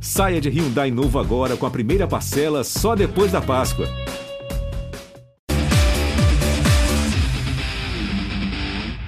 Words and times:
Saia 0.00 0.40
de 0.40 0.48
Hyundai 0.50 0.90
novo 0.90 1.18
agora 1.18 1.56
com 1.56 1.66
a 1.66 1.70
primeira 1.70 2.06
parcela 2.06 2.62
só 2.62 2.94
depois 2.94 3.32
da 3.32 3.40
Páscoa. 3.40 3.86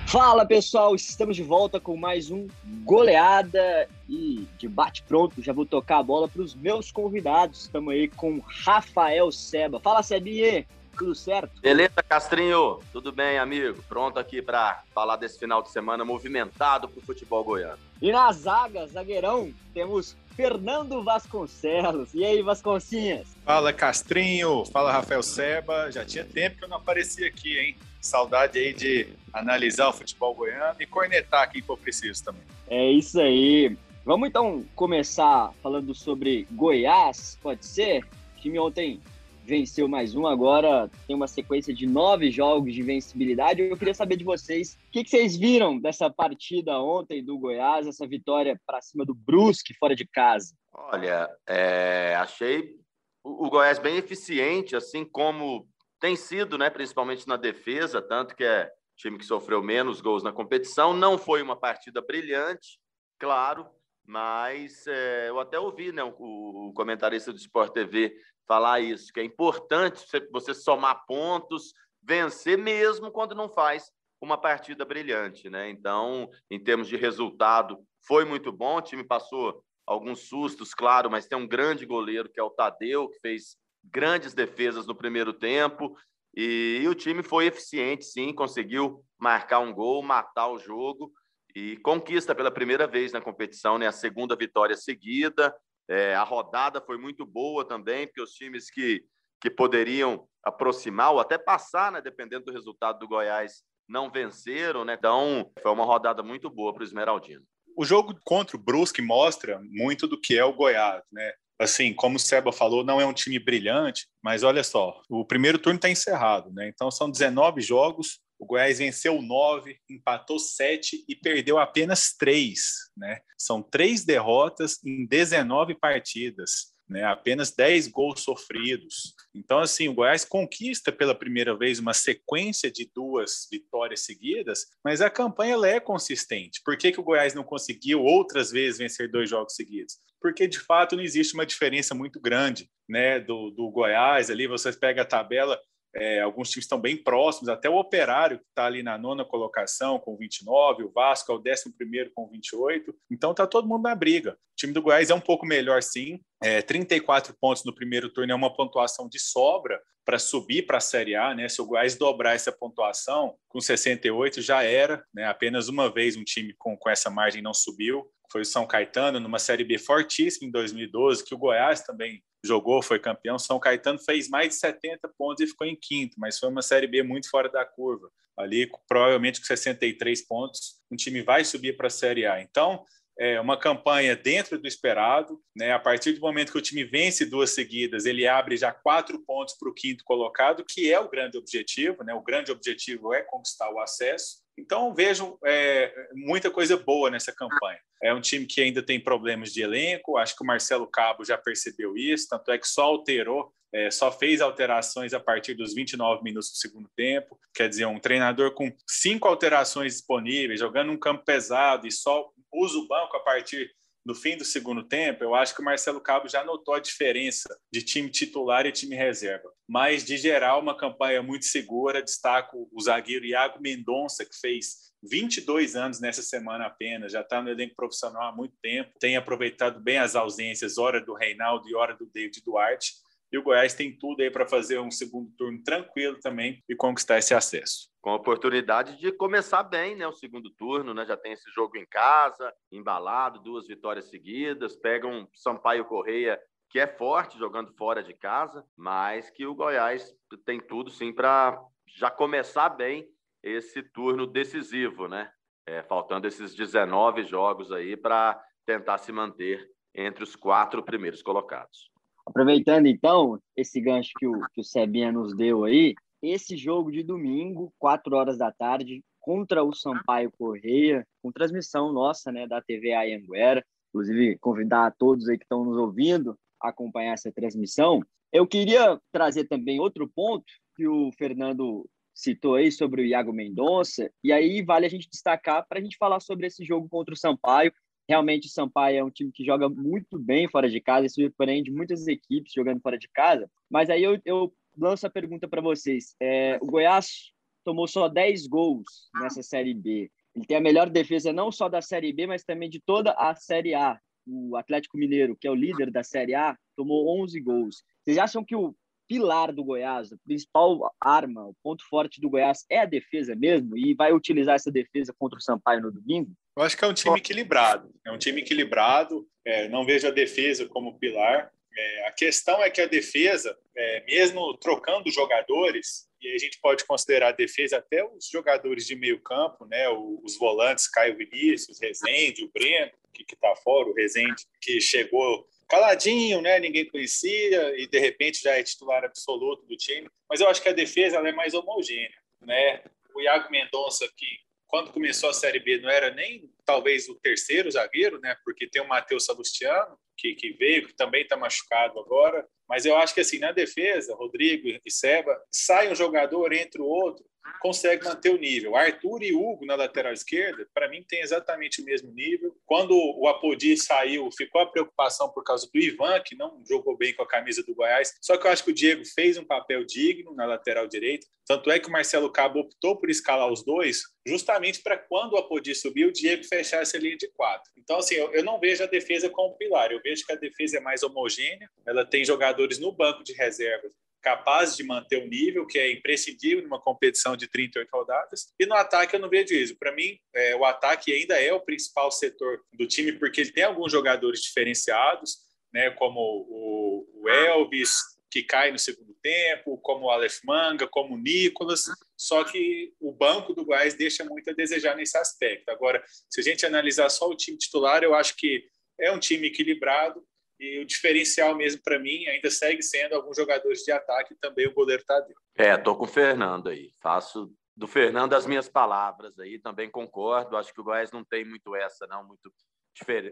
Fala 0.07 0.47
pessoal, 0.47 0.95
estamos 0.95 1.37
de 1.37 1.43
volta 1.43 1.79
com 1.79 1.95
mais 1.95 2.31
um 2.31 2.49
goleada 2.83 3.87
e 4.09 4.47
debate 4.59 5.03
pronto. 5.03 5.43
Já 5.43 5.53
vou 5.53 5.67
tocar 5.67 5.99
a 5.99 6.03
bola 6.03 6.27
para 6.27 6.41
os 6.41 6.55
meus 6.55 6.91
convidados. 6.91 7.65
Estamos 7.65 7.93
aí 7.93 8.09
com 8.09 8.41
Rafael 8.65 9.31
Seba. 9.31 9.79
Fala 9.79 10.03
Sebinha, 10.03 10.65
tudo 10.99 11.15
certo? 11.15 11.61
Beleza, 11.61 12.03
Castrinho? 12.09 12.81
Tudo 12.91 13.13
bem, 13.13 13.39
amigo? 13.39 13.83
Pronto 13.87 14.19
aqui 14.19 14.41
para 14.41 14.83
falar 14.95 15.17
desse 15.17 15.39
final 15.39 15.63
de 15.63 15.71
semana 15.71 16.07
movimentado 16.07 16.89
para 16.89 16.99
o 16.99 17.03
futebol 17.03 17.45
goiano. 17.45 17.79
E 18.01 18.11
na 18.11 18.33
zaga, 18.33 18.87
zagueirão, 18.87 19.53
temos 19.75 20.17
Fernando 20.39 21.03
Vasconcelos. 21.03 22.15
E 22.15 22.25
aí, 22.25 22.41
Vasconcinhas? 22.43 23.27
Fala, 23.45 23.73
Castrinho. 23.73 24.65
Fala, 24.67 24.93
Rafael 24.93 25.21
Seba. 25.21 25.91
Já 25.91 26.05
tinha 26.05 26.23
tempo 26.23 26.59
que 26.59 26.65
eu 26.65 26.69
não 26.69 26.77
aparecia 26.77 27.27
aqui, 27.27 27.59
hein? 27.59 27.77
Saudade 28.01 28.57
aí 28.57 28.73
de 28.73 29.09
analisar 29.33 29.89
o 29.89 29.93
futebol 29.93 30.33
goiano 30.33 30.77
e 30.79 30.87
cornetar 30.87 31.51
quem 31.51 31.61
for 31.61 31.77
preciso 31.77 32.23
também. 32.23 32.43
É 32.69 32.89
isso 32.89 33.21
aí. 33.21 33.77
Vamos 34.05 34.29
então 34.29 34.65
começar 34.77 35.53
falando 35.61 35.93
sobre 35.93 36.47
Goiás, 36.53 37.37
pode 37.43 37.67
ser? 37.67 38.05
O 38.05 38.41
time 38.41 38.61
ontem 38.61 39.01
venceu 39.49 39.89
mais 39.89 40.15
um, 40.15 40.27
agora 40.27 40.91
tem 41.07 41.17
uma 41.17 41.27
sequência 41.27 41.73
de 41.73 41.87
nove 41.87 42.31
jogos 42.31 42.75
de 42.75 42.83
vencibilidade. 42.83 43.63
Eu 43.63 43.77
queria 43.79 43.95
saber 43.95 44.17
de 44.17 44.25
vocês, 44.25 44.75
o 44.75 44.91
que, 44.93 45.03
que 45.03 45.09
vocês 45.09 45.37
viram 45.37 45.81
dessa 45.81 46.11
partida 46.11 46.79
ontem 46.79 47.25
do 47.25 47.39
Goiás, 47.39 47.87
essa 47.87 48.07
vitória 48.07 48.61
para 48.67 48.83
cima 48.83 49.07
do 49.07 49.15
Brusque 49.15 49.75
fora 49.81 49.97
de 49.97 50.07
casa? 50.07 50.55
Olha, 50.73 51.29
é, 51.49 52.15
achei 52.17 52.77
o 53.25 53.49
Goiás 53.49 53.79
bem 53.79 53.97
eficiente, 53.97 54.77
assim 54.77 55.05
como 55.05 55.67
tem 55.99 56.15
sido, 56.15 56.59
né, 56.59 56.69
principalmente 56.69 57.27
na 57.27 57.37
defesa, 57.37 58.03
tanto 58.03 58.37
que 58.37 58.45
é 58.45 58.71
time 58.97 59.17
que 59.17 59.25
sofreu 59.25 59.63
menos 59.63 60.01
gols 60.01 60.23
na 60.23 60.33
competição. 60.33 60.93
Não 60.93 61.17
foi 61.17 61.41
uma 61.41 61.57
partida 61.57 62.03
brilhante, 62.03 62.79
claro, 63.19 63.67
mas 64.07 64.87
é, 64.87 65.29
eu 65.29 65.41
até 65.41 65.59
ouvi 65.59 65.93
né, 65.93 66.03
o, 66.03 66.15
o, 66.19 66.73
comentarista 66.75 67.33
do 67.33 67.39
Sport 67.39 67.73
TV 67.73 68.15
falar 68.49 68.81
isso, 68.81 69.13
que 69.13 69.21
é 69.21 69.25
importante 69.25 70.05
você 70.33 70.55
somar 70.55 71.05
pontos, 71.07 71.75
vencer 72.03 72.57
mesmo 72.57 73.13
quando 73.13 73.35
não 73.35 73.49
faz 73.49 73.93
uma 74.21 74.39
partida 74.39 74.85
brilhante, 74.85 75.51
né? 75.51 75.69
Então, 75.69 76.29
em 76.51 76.59
termos 76.59 76.89
de 76.89 76.97
resultado, 76.97 77.79
foi 78.07 78.25
muito 78.25 78.51
bom. 78.51 78.79
O 78.79 78.83
time 78.83 79.05
passou 79.05 79.63
alguns 79.87 80.29
sustos, 80.29 80.75
claro, 80.75 81.11
mas 81.11 81.27
tem 81.27 81.39
um 81.39 81.47
grande 81.47 81.87
goleiro 81.87 82.29
que 82.29 82.41
é 82.41 82.43
o 82.43 82.51
Tadeu, 82.51 83.09
que 83.09 83.21
fez 83.21 83.57
grandes 83.85 84.35
defesas 84.35 84.87
no 84.87 84.95
primeiro 84.95 85.33
tempo. 85.33 85.95
E, 86.35 86.81
e 86.83 86.89
o 86.89 86.95
time 86.95 87.23
foi 87.23 87.47
eficiente, 87.47 88.05
sim, 88.05 88.33
conseguiu 88.33 89.05
marcar 89.19 89.61
um 89.61 89.73
gol, 89.73 90.03
matar 90.03 90.49
o 90.49 90.59
jogo 90.59 91.13
e 91.55 91.77
conquista 91.79 92.35
pela 92.35 92.51
primeira 92.51 92.87
vez 92.87 93.13
na 93.13 93.21
competição, 93.21 93.79
né? 93.79 93.87
A 93.87 93.93
segunda 93.93 94.35
vitória 94.35 94.77
seguida. 94.77 95.55
É, 95.89 96.15
a 96.15 96.23
rodada 96.23 96.81
foi 96.81 96.99
muito 96.99 97.25
boa 97.25 97.65
também, 97.65 98.07
porque 98.07 98.23
os 98.23 98.33
times 98.33 98.71
que, 98.71 99.03
que 99.41 99.51
poderiam 99.51 100.29
aproximar 100.45 101.13
ou 101.13 101.21
até 101.21 101.39
passar, 101.39 101.91
né, 101.91 102.01
dependendo 102.01 102.47
do 102.47 102.53
resultado 102.53 102.99
do 102.99 103.09
Goiás, 103.09 103.63
não 103.89 104.11
venceram, 104.11 104.85
né? 104.85 104.95
Então, 104.99 105.51
foi 105.63 105.73
uma 105.73 105.85
rodada 105.85 106.23
muito 106.23 106.51
boa 106.51 106.75
para 106.75 106.83
o 106.83 106.85
Esmeraldino. 106.85 107.43
O 107.77 107.85
jogo 107.85 108.19
contra 108.25 108.57
o 108.57 108.61
Brusque 108.61 109.01
mostra 109.01 109.61
muito 109.65 110.07
do 110.07 110.21
que 110.21 110.37
é 110.37 110.45
o 110.45 110.53
Goiás, 110.53 111.03
né? 111.11 111.33
Assim, 111.59 111.95
como 111.95 112.17
o 112.17 112.21
Seba 112.21 112.53
falou, 112.53 112.85
não 112.85 113.01
é 113.01 113.07
um 113.07 113.13
time 113.13 113.39
brilhante, 113.39 114.07
mas 114.23 114.43
olha 114.43 114.63
só, 114.63 115.01
o 115.09 115.25
primeiro 115.25 115.59
turno 115.59 115.77
está 115.77 115.89
encerrado, 115.89 116.53
né? 116.53 116.69
Então 116.69 116.91
são 116.91 117.11
19 117.11 117.61
jogos, 117.61 118.21
o 118.39 118.47
Goiás 118.47 118.79
venceu 118.79 119.21
nove, 119.21 119.79
empatou 119.91 120.39
sete 120.39 121.05
e 121.09 121.17
perdeu 121.17 121.59
apenas 121.59 122.15
três. 122.17 122.91
Né? 122.97 123.21
São 123.37 123.63
três 123.63 124.05
derrotas 124.05 124.83
em 124.85 125.07
19 125.07 125.75
partidas. 125.75 126.77
Né, 126.91 127.05
apenas 127.05 127.55
10 127.55 127.89
gols 127.89 128.23
sofridos. 128.23 129.15
Então, 129.35 129.59
assim, 129.59 129.89
o 129.89 129.93
Goiás 129.93 130.25
conquista 130.25 130.91
pela 130.91 131.15
primeira 131.15 131.55
vez 131.55 131.79
uma 131.79 131.93
sequência 131.93 132.71
de 132.71 132.91
duas 132.95 133.47
vitórias 133.53 134.01
seguidas, 134.07 134.65
mas 134.83 135.03
a 135.03 135.11
campanha 135.11 135.59
é 135.67 135.79
consistente. 135.79 136.63
Por 136.65 136.79
que, 136.79 136.91
que 136.91 136.99
o 136.99 137.03
Goiás 137.03 137.35
não 137.35 137.45
conseguiu 137.45 138.03
outras 138.03 138.51
vezes 138.51 138.79
vencer 138.79 139.11
dois 139.11 139.29
jogos 139.29 139.55
seguidos? 139.55 139.99
Porque, 140.19 140.49
de 140.49 140.59
fato, 140.59 140.97
não 140.97 141.03
existe 141.03 141.35
uma 141.35 141.45
diferença 141.45 141.95
muito 141.95 142.19
grande 142.19 142.71
né, 142.89 143.21
do, 143.21 143.51
do 143.51 143.71
Goiás 143.71 144.31
ali. 144.31 144.47
Vocês 144.47 144.75
pegam 144.75 145.03
a 145.03 145.07
tabela, 145.07 145.61
é, 145.95 146.21
alguns 146.21 146.51
times 146.51 146.65
estão 146.65 146.81
bem 146.81 146.97
próximos, 146.97 147.49
até 147.49 147.69
o 147.69 147.77
Operário, 147.77 148.39
que 148.39 148.45
está 148.49 148.67
ali 148.67 148.83
na 148.83 148.99
nona 148.99 149.25
colocação 149.25 149.99
com 149.99 150.17
29, 150.17 150.85
o 150.85 150.91
Vasco 150.91 151.33
é 151.33 151.35
o 151.35 151.39
décimo 151.39 151.75
primeiro 151.77 152.11
com 152.15 152.29
28. 152.29 152.95
Então 153.11 153.31
está 153.31 153.47
todo 153.47 153.69
mundo 153.69 153.83
na 153.83 153.95
briga. 153.95 154.33
O 154.33 154.57
time 154.57 154.73
do 154.73 154.83
Goiás 154.83 155.11
é 155.11 155.15
um 155.15 155.21
pouco 155.21 155.47
melhor, 155.47 155.83
sim. 155.83 156.21
É, 156.43 156.63
34 156.63 157.35
pontos 157.41 157.65
no 157.65 157.75
primeiro 157.75 158.11
turno 158.11 158.33
é 158.33 158.35
uma 158.35 158.55
pontuação 158.55 159.09
de 159.09 159.19
sobra 159.19 159.81
para 160.05 160.19
subir 160.19 160.67
para 160.67 160.79
a 160.79 160.81
Série 160.81 161.15
A. 161.15 161.35
Né? 161.35 161.49
Se 161.49 161.61
o 161.61 161.67
Goiás 161.67 161.97
dobrar 161.97 162.35
essa 162.35 162.53
pontuação, 162.53 163.35
com 163.49 163.61
68 163.61 164.41
já 164.41 164.63
era. 164.63 165.05
Né? 165.13 165.25
Apenas 165.25 165.69
uma 165.69 165.93
vez 165.93 166.17
um 166.17 166.25
time 166.25 166.55
com, 166.59 166.77
com 166.77 166.89
essa 166.89 167.11
margem 167.11 167.43
não 167.43 167.55
subiu 167.55 168.09
foi 168.31 168.43
o 168.43 168.45
São 168.45 168.67
Caetano, 168.67 169.19
numa 169.19 169.39
Série 169.39 169.65
B 169.65 169.79
fortíssima 169.79 170.47
em 170.47 170.51
2012, 170.51 171.25
que 171.25 171.35
o 171.35 171.39
Goiás 171.39 171.83
também 171.83 172.23
jogou, 172.45 172.83
foi 172.83 172.99
campeão. 172.99 173.39
São 173.39 173.59
Caetano 173.59 173.99
fez 173.99 174.29
mais 174.29 174.49
de 174.49 174.55
70 174.55 175.09
pontos 175.17 175.43
e 175.43 175.47
ficou 175.47 175.67
em 175.67 175.77
quinto, 175.77 176.17
mas 176.19 176.39
foi 176.39 176.49
uma 176.49 176.63
Série 176.63 176.87
B 176.87 177.03
muito 177.03 177.29
fora 177.29 177.49
da 177.49 177.65
curva. 177.65 178.11
Ali, 178.37 178.71
provavelmente 178.89 179.41
com 179.41 179.47
63 179.47 180.23
pontos, 180.27 180.81
um 180.91 180.97
time 180.97 181.23
vai 181.23 181.45
subir 181.45 181.77
para 181.77 181.89
a 181.89 181.91
Série 181.91 182.25
A. 182.25 182.41
Então, 182.41 182.85
é 183.19 183.41
uma 183.41 183.59
campanha 183.59 184.15
dentro 184.15 184.59
do 184.59 184.69
esperado. 184.69 185.41
Né? 185.55 185.73
A 185.73 185.79
partir 185.79 186.13
do 186.13 186.21
momento 186.21 186.53
que 186.53 186.59
o 186.59 186.63
time 186.63 186.85
vence 186.85 187.27
duas 187.27 187.51
seguidas, 187.51 188.07
ele 188.07 188.29
abre 188.29 188.57
já 188.57 188.73
quatro 188.73 189.19
pontos 189.25 189.55
para 189.59 189.69
o 189.69 189.75
quinto 189.75 190.05
colocado, 190.05 190.65
que 190.65 190.93
é 190.93 191.01
o 191.01 191.09
grande 191.09 191.37
objetivo. 191.37 192.05
Né? 192.05 192.15
O 192.15 192.23
grande 192.23 192.53
objetivo 192.53 193.13
é 193.13 193.23
conquistar 193.23 193.71
o 193.73 193.81
acesso. 193.81 194.47
Então, 194.59 194.93
vejo 194.93 195.39
é, 195.45 195.93
muita 196.15 196.51
coisa 196.51 196.77
boa 196.77 197.11
nessa 197.11 197.33
campanha. 197.33 197.79
É 198.03 198.13
um 198.13 198.21
time 198.21 198.45
que 198.45 198.61
ainda 198.61 198.83
tem 198.83 199.01
problemas 199.01 199.53
de 199.53 199.63
elenco, 199.63 200.17
acho 200.17 200.37
que 200.37 200.43
o 200.43 200.47
Marcelo 200.47 200.87
Cabo 200.87 201.25
já 201.25 201.39
percebeu 201.39 201.97
isso, 201.97 202.29
tanto 202.29 202.51
é 202.51 202.59
que 202.59 202.67
só 202.67 202.83
alterou, 202.83 203.53
é, 203.73 203.91
só 203.91 204.11
fez 204.11 204.41
alterações 204.41 205.15
a 205.15 205.21
partir 205.21 205.55
dos 205.55 205.75
29 205.75 206.23
minutos 206.23 206.51
do 206.51 206.57
segundo 206.57 206.89
tempo. 206.97 207.39
Quer 207.55 207.69
dizer, 207.69 207.87
um 207.87 208.01
treinador 208.01 208.53
com 208.53 208.73
cinco 208.87 209.29
alterações 209.29 209.95
disponíveis, 209.95 210.61
jogando 210.61 210.91
um 210.91 210.99
campo 210.99 211.25
pesado 211.25 211.87
e 211.87 211.93
só 211.93 212.29
usa 212.53 212.79
o 212.79 212.87
banco 212.87 213.17
a 213.17 213.21
partir 213.21 213.71
no 214.09 214.15
fim 214.15 214.39
do 214.39 214.45
segundo 214.45 214.83
tempo, 214.83 215.23
eu 215.23 215.35
acho 215.35 215.55
que 215.55 215.61
o 215.61 215.65
Marcelo 215.65 216.01
Cabo 216.01 216.27
já 216.31 216.43
notou 216.43 216.73
a 216.73 216.81
diferença 216.81 217.47
de 217.71 217.83
time 217.83 218.11
titular 218.11 218.65
e 218.65 218.73
time 218.73 218.97
reserva. 218.97 219.53
Mas, 219.69 220.03
de 220.03 220.17
geral, 220.17 220.63
uma 220.63 220.75
campanha 220.75 221.23
muito 221.23 221.45
segura. 221.45 222.03
Destaco 222.03 222.71
o 222.73 222.81
zagueiro 222.81 223.27
Iago 223.27 223.61
Mendonça, 223.61 224.25
que 224.25 224.35
fez 224.41 224.89
22 225.03 225.77
anos 225.77 226.01
nessa 226.01 226.23
semana 226.23 226.65
apenas, 226.69 227.13
já 227.13 227.21
está 227.21 227.43
no 227.43 227.51
elenco 227.51 227.77
profissional 227.77 228.23
há 228.23 228.35
muito 228.35 228.57
tempo, 228.63 228.91
tem 228.99 229.15
aproveitado 229.15 229.79
bem 229.79 229.99
as 229.99 230.17
ausências, 230.17 230.79
hora 230.79 231.05
do 231.05 231.13
Reinaldo 231.13 231.69
e 231.69 231.75
hora 231.75 231.95
do 231.95 232.07
David 232.07 232.43
Duarte. 232.43 232.95
E 233.31 233.37
o 233.37 233.43
Goiás 233.43 233.75
tem 233.75 233.97
tudo 233.97 234.23
aí 234.23 234.31
para 234.31 234.47
fazer 234.47 234.79
um 234.79 234.91
segundo 234.91 235.31
turno 235.37 235.63
tranquilo 235.63 236.19
também 236.21 236.63
e 236.69 236.75
conquistar 236.75 237.19
esse 237.19 237.35
acesso. 237.35 237.91
Com 238.01 238.11
a 238.11 238.17
oportunidade 238.17 238.99
de 238.99 239.13
começar 239.13 239.63
bem, 239.63 239.95
né? 239.95 240.07
O 240.07 240.13
segundo 240.13 240.51
turno, 240.51 240.95
né? 240.95 241.05
Já 241.05 241.17
tem 241.17 241.33
esse 241.33 241.51
jogo 241.51 241.77
em 241.77 241.87
casa, 241.87 242.53
embalado, 242.73 243.41
duas 243.41 243.67
vitórias 243.67 244.09
seguidas, 244.09 244.77
pega 244.77 245.07
um 245.07 245.27
Sampaio 245.35 245.85
Correia 245.85 246.41
que 246.71 246.79
é 246.79 246.87
forte 246.87 247.39
jogando 247.39 247.73
fora 247.73 248.03
de 248.03 248.13
casa, 248.13 248.65
mas 248.77 249.31
que 249.31 249.47
o 249.47 249.55
Goiás 249.55 250.15
tem 250.45 250.61
tudo 250.61 250.91
sim 250.91 251.13
para 251.13 251.59
já 251.87 252.11
começar 252.11 252.69
bem 252.69 253.09
esse 253.43 253.83
turno 253.83 254.27
decisivo, 254.27 255.09
né? 255.09 255.31
É, 255.67 255.83
faltando 255.83 256.27
esses 256.27 256.55
19 256.55 257.25
jogos 257.25 257.73
aí 257.73 257.97
para 257.97 258.43
tentar 258.65 258.99
se 258.99 259.13
manter 259.13 259.71
entre 259.95 260.23
os 260.23 260.37
quatro 260.37 260.83
primeiros 260.83 261.23
colocados. 261.23 261.91
Aproveitando 262.29 262.87
então 262.87 263.41
esse 263.57 263.81
gancho 263.81 264.11
que 264.19 264.27
o, 264.27 264.39
que 264.53 264.61
o 264.61 264.65
Sebinha 264.65 265.11
nos 265.11 265.35
deu 265.35 265.65
aí, 265.65 265.95
esse 266.23 266.59
jogo 266.59 266.93
de 266.93 267.03
domingo, 267.03 267.73
4 267.79 268.15
horas 268.15 268.37
da 268.37 268.53
tarde, 268.53 269.03
contra 269.19 269.65
o 269.65 269.75
Sampaio 269.75 270.31
Correia, 270.39 271.07
com 271.23 271.33
transmissão 271.33 271.91
nossa, 271.91 272.31
né, 272.31 272.47
da 272.47 272.61
TV 272.61 272.93
Anhanguera. 272.93 273.65
Inclusive, 273.89 274.39
convidar 274.39 274.87
a 274.87 274.91
todos 274.91 275.27
aí 275.27 275.39
que 275.39 275.45
estão 275.45 275.65
nos 275.65 275.79
ouvindo 275.79 276.39
a 276.63 276.69
acompanhar 276.69 277.15
essa 277.15 277.33
transmissão. 277.33 278.03
Eu 278.31 278.47
queria 278.47 279.01
trazer 279.11 279.45
também 279.45 279.81
outro 279.81 280.07
ponto 280.07 280.45
que 280.77 280.87
o 280.87 281.11
Fernando 281.13 281.89
citou 282.15 282.57
aí 282.57 282.71
sobre 282.71 283.01
o 283.01 283.07
Iago 283.07 283.33
Mendonça, 283.33 284.11
e 284.23 284.33
aí 284.33 284.61
vale 284.61 284.85
a 284.85 284.89
gente 284.91 285.09
destacar 285.09 285.67
para 285.67 285.79
a 285.79 285.83
gente 285.83 285.97
falar 285.97 286.21
sobre 286.21 286.47
esse 286.47 286.63
jogo 286.63 286.89
contra 286.91 287.15
o 287.15 287.17
Sampaio, 287.17 287.73
Realmente 288.09 288.47
o 288.47 288.51
Sampaio 288.51 288.99
é 288.99 289.05
um 289.05 289.11
time 289.11 289.31
que 289.31 289.45
joga 289.45 289.69
muito 289.69 290.19
bem 290.19 290.49
fora 290.49 290.69
de 290.69 290.81
casa 290.81 291.07
e 291.07 291.11
surpreende 291.11 291.71
muitas 291.71 292.07
equipes 292.07 292.53
jogando 292.55 292.81
fora 292.81 292.99
de 292.99 293.09
casa. 293.09 293.51
Mas 293.71 293.91
aí 293.91 294.03
eu, 294.03 294.19
eu 294.25 294.53
lanço 294.77 295.07
a 295.07 295.11
pergunta 295.11 295.47
para 295.47 295.61
vocês. 295.61 296.17
É, 296.19 296.59
o 296.63 296.67
Goiás 296.67 297.33
tomou 297.65 297.87
só 297.87 298.09
10 298.09 298.47
gols 298.47 299.11
nessa 299.21 299.43
Série 299.43 299.75
B. 299.75 300.11
Ele 300.35 300.47
tem 300.47 300.57
a 300.57 300.61
melhor 300.61 300.89
defesa 300.89 301.33
não 301.35 301.53
só 301.53 301.69
da 301.69 301.83
Série 301.83 302.13
B, 302.13 302.27
mas 302.27 302.45
também 302.45 302.71
de 302.71 302.81
toda 302.81 303.13
a 303.13 303.35
Série 303.35 303.75
A. 303.75 304.01
O 304.27 304.57
Atlético 304.57 304.97
Mineiro, 304.97 305.37
que 305.37 305.47
é 305.47 305.51
o 305.51 305.55
líder 305.55 305.91
da 305.91 306.03
Série 306.03 306.35
A, 306.35 306.57
tomou 306.77 307.21
11 307.23 307.39
gols. 307.41 307.83
Vocês 308.03 308.17
acham 308.17 308.43
que 308.43 308.57
o 308.57 308.75
pilar 309.07 309.53
do 309.53 309.65
Goiás, 309.65 310.13
a 310.13 310.17
principal 310.25 310.95
arma, 311.01 311.47
o 311.47 311.55
ponto 311.63 311.83
forte 311.89 312.21
do 312.21 312.31
Goiás 312.31 312.65
é 312.71 312.81
a 312.81 312.87
defesa 312.87 313.35
mesmo? 313.35 313.77
E 313.77 313.95
vai 313.95 314.13
utilizar 314.13 314.55
essa 314.55 314.71
defesa 314.71 315.15
contra 315.19 315.39
o 315.39 315.43
Sampaio 315.43 315.83
no 315.83 315.91
domingo? 315.91 316.31
Eu 316.59 316.65
acho 316.65 316.77
que 316.77 316.85
é 316.85 316.89
um 316.89 316.93
time 316.93 317.17
equilibrado. 317.17 317.89
É 318.05 318.11
um 318.11 318.19
time 318.19 318.41
equilibrado. 318.41 319.25
É, 319.45 319.69
não 319.69 319.87
vejo 319.87 320.09
a 320.09 320.11
defesa 320.11 320.67
como 320.67 320.99
pilar. 320.99 321.53
É, 321.73 322.09
a 322.09 322.11
questão 322.11 322.61
é 322.61 322.69
que 322.69 322.81
a 322.81 322.87
defesa, 322.87 323.57
é, 323.77 324.03
mesmo 324.05 324.57
trocando 324.59 325.09
jogadores, 325.09 326.09
e 326.21 326.35
a 326.35 326.37
gente 326.37 326.59
pode 326.61 326.85
considerar 326.85 327.29
a 327.29 327.33
defesa 327.33 327.77
até 327.77 328.05
os 328.05 328.29
jogadores 328.29 328.85
de 328.89 328.97
meio 328.97 329.21
campo, 329.21 329.67
né, 329.67 329.89
os 329.89 330.37
volantes 330.37 330.89
Caio 330.89 331.17
Vinícius, 331.17 331.79
Rezende, 331.81 332.43
o 332.43 332.51
Breno, 332.51 332.91
que 333.15 333.23
está 333.33 333.55
fora, 333.55 333.89
o 333.89 333.95
Rezende, 333.95 334.45
que 334.61 334.81
chegou 334.81 335.47
caladinho, 335.69 336.41
né, 336.41 336.59
ninguém 336.59 336.87
conhecia, 336.87 337.81
e 337.81 337.87
de 337.87 338.01
repente 338.01 338.43
já 338.43 338.59
é 338.59 338.65
titular 338.65 339.05
absoluto 339.05 339.65
do 339.65 339.77
time. 339.77 340.09
Mas 340.29 340.41
eu 340.41 340.49
acho 340.49 340.61
que 340.61 340.69
a 340.69 340.73
defesa 340.73 341.19
é 341.19 341.33
mais 341.33 341.55
homogênea. 341.55 342.19
Né? 342.41 342.83
O 343.15 343.21
Iago 343.21 343.49
Mendonça, 343.49 344.09
que 344.17 344.48
quando 344.69 344.93
começou 344.93 345.31
a 345.31 345.33
Série 345.33 345.59
B 345.59 345.81
não 345.81 345.89
era 345.89 346.11
nem 346.15 346.49
talvez 346.65 347.09
o 347.09 347.15
terceiro 347.15 347.71
zagueiro, 347.71 348.21
né? 348.21 348.37
Porque 348.45 348.69
tem 348.69 348.83
o 348.83 348.87
Matheus 348.87 349.25
Salustiano, 349.25 349.99
que, 350.19 350.35
que 350.35 350.53
veio, 350.53 350.87
que 350.87 350.97
também 350.97 351.23
está 351.23 351.37
machucado 351.37 351.99
agora. 352.01 352.45
Mas 352.69 352.85
eu 352.85 352.97
acho 352.97 353.15
que 353.15 353.21
assim, 353.21 353.39
na 353.39 353.53
defesa, 353.53 354.15
Rodrigo 354.15 354.69
e 354.69 354.91
Seba, 354.91 355.35
sai 355.51 355.91
um 355.91 355.95
jogador 355.95 356.53
entre 356.53 356.83
o 356.83 356.85
outro, 356.85 357.25
consegue 357.61 358.05
manter 358.05 358.31
o 358.31 358.39
nível. 358.39 358.77
Arthur 358.77 359.23
e 359.23 359.33
Hugo 359.33 359.65
na 359.65 359.75
lateral 359.75 360.13
esquerda, 360.13 360.67
para 360.75 360.89
mim, 360.89 361.05
tem 361.09 361.21
exatamente 361.21 361.81
o 361.81 361.85
mesmo 361.85 362.13
nível. 362.13 362.55
Quando 362.67 362.93
o 362.93 363.27
Apodi 363.27 363.77
saiu, 363.77 364.29
ficou 364.37 364.61
a 364.61 364.67
preocupação 364.67 365.31
por 365.31 365.43
causa 365.43 365.69
do 365.73 365.81
Ivan, 365.81 366.21
que 366.21 366.37
não 366.37 366.63
jogou 366.69 366.97
bem 366.97 367.15
com 367.15 367.23
a 367.23 367.29
camisa 367.29 367.63
do 367.63 367.75
Goiás. 367.75 368.13
Só 368.21 368.37
que 368.37 368.47
eu 368.47 368.51
acho 368.51 368.65
que 368.65 368.71
o 368.71 368.75
Diego 368.75 369.03
fez 369.15 369.37
um 369.39 369.45
papel 369.45 369.85
digno 369.85 370.35
na 370.35 370.47
lateral 370.47 370.87
direita. 370.87 371.27
Tanto 371.47 371.71
é 371.71 371.79
que 371.79 371.89
o 371.89 371.93
Marcelo 371.93 372.31
Cabo 372.31 372.61
optou 372.61 372.97
por 372.99 373.09
escalar 373.09 373.51
os 373.51 373.65
dois, 373.65 374.03
justamente 374.27 374.83
para 374.83 374.99
quando 374.99 375.33
o 375.33 375.39
Apodi 375.39 375.75
subir, 375.75 376.05
o 376.05 376.13
Diego 376.13 376.45
fechar 376.45 376.83
essa 376.83 376.99
linha 376.99 377.17
de 377.17 377.27
quatro. 377.33 377.71
Então, 377.77 377.99
assim, 377.99 378.17
eu, 378.17 378.31
eu 378.35 378.45
não 378.45 378.61
vejo 378.61 378.85
a 378.85 378.87
defesa 378.87 379.31
como 379.31 379.57
pilar. 379.57 379.91
Eu 379.91 380.03
vejo 380.09 380.25
que 380.25 380.33
a 380.33 380.37
defesa 380.37 380.79
é 380.79 380.81
mais 380.81 381.03
homogênea. 381.03 381.71
Ela 381.87 382.05
tem 382.05 382.25
jogadores 382.25 382.79
no 382.79 382.93
banco 382.93 383.23
de 383.23 383.33
reservas 383.33 383.93
capaz 384.21 384.77
de 384.77 384.83
manter 384.83 385.23
o 385.23 385.29
nível, 385.29 385.67
que 385.67 385.79
é 385.79 385.93
imprescindível 385.93 386.63
numa 386.63 386.81
competição 386.81 387.37
de 387.37 387.47
38 387.47 387.89
rodadas. 387.91 388.53
E 388.59 388.67
no 388.67 388.75
ataque 388.75 389.17
eu 389.17 389.21
não 389.21 389.29
vejo 389.29 389.55
isso. 389.55 389.77
Para 389.79 389.95
mim, 389.95 390.19
é, 390.35 390.57
o 390.57 390.65
ataque 390.65 391.13
ainda 391.13 391.41
é 391.41 391.53
o 391.53 391.61
principal 391.61 392.11
setor 392.11 392.61
do 392.73 392.87
time, 392.87 393.13
porque 393.13 393.41
ele 393.41 393.53
tem 393.53 393.65
alguns 393.65 393.93
jogadores 393.93 394.43
diferenciados, 394.43 395.39
né, 395.73 395.91
como 395.91 396.21
o, 396.21 397.07
o 397.23 397.29
Elvis, 397.29 397.93
que 398.31 398.43
cai 398.43 398.71
no 398.71 398.79
segundo 398.79 399.15
tempo, 399.23 399.79
como 399.79 400.07
o 400.07 400.11
Aleph 400.11 400.41
Manga, 400.45 400.87
como 400.87 401.15
o 401.15 401.19
Nicolas, 401.19 401.85
só 402.17 402.45
que 402.45 402.93
o 403.01 403.13
banco 403.13 403.55
do 403.55 403.65
Goiás 403.65 403.95
deixa 403.95 404.25
muito 404.25 404.51
a 404.51 404.53
desejar 404.53 404.97
nesse 404.97 405.17
aspecto. 405.17 405.71
Agora, 405.71 406.03
se 406.29 406.41
a 406.41 406.45
gente 406.45 406.67
analisar 406.67 407.09
só 407.09 407.29
o 407.29 407.37
time 407.37 407.57
titular, 407.57 408.03
eu 408.03 408.15
acho 408.15 408.37
que 408.37 408.65
é 408.99 409.13
um 409.13 409.19
time 409.19 409.49
equilibrado, 409.49 410.25
e 410.59 410.81
o 410.81 410.85
diferencial 410.85 411.55
mesmo 411.55 411.81
para 411.83 411.99
mim 411.99 412.27
ainda 412.27 412.51
segue 412.51 412.83
sendo 412.83 413.15
alguns 413.15 413.37
jogadores 413.37 413.83
de 413.83 413.93
ataque 413.93 414.35
e 414.35 414.37
também 414.37 414.67
o 414.67 414.75
goleiro 414.75 415.05
Tadeu. 415.05 415.37
É, 415.55 415.77
tô 415.77 415.97
com 415.97 416.05
o 416.05 416.09
Fernando 416.09 416.69
aí. 416.69 416.93
Faço 417.01 417.53
do 417.77 417.87
Fernando 417.87 418.35
as 418.35 418.45
minhas 418.45 418.69
palavras 418.69 419.39
aí, 419.39 419.61
também 419.61 419.89
concordo. 419.89 420.57
Acho 420.57 420.75
que 420.75 420.81
o 420.81 420.85
Goiás 420.85 421.13
não 421.13 421.25
tem 421.25 421.45
muito 421.45 421.77
essa, 421.77 422.07
não, 422.09 422.27
muito 422.27 422.53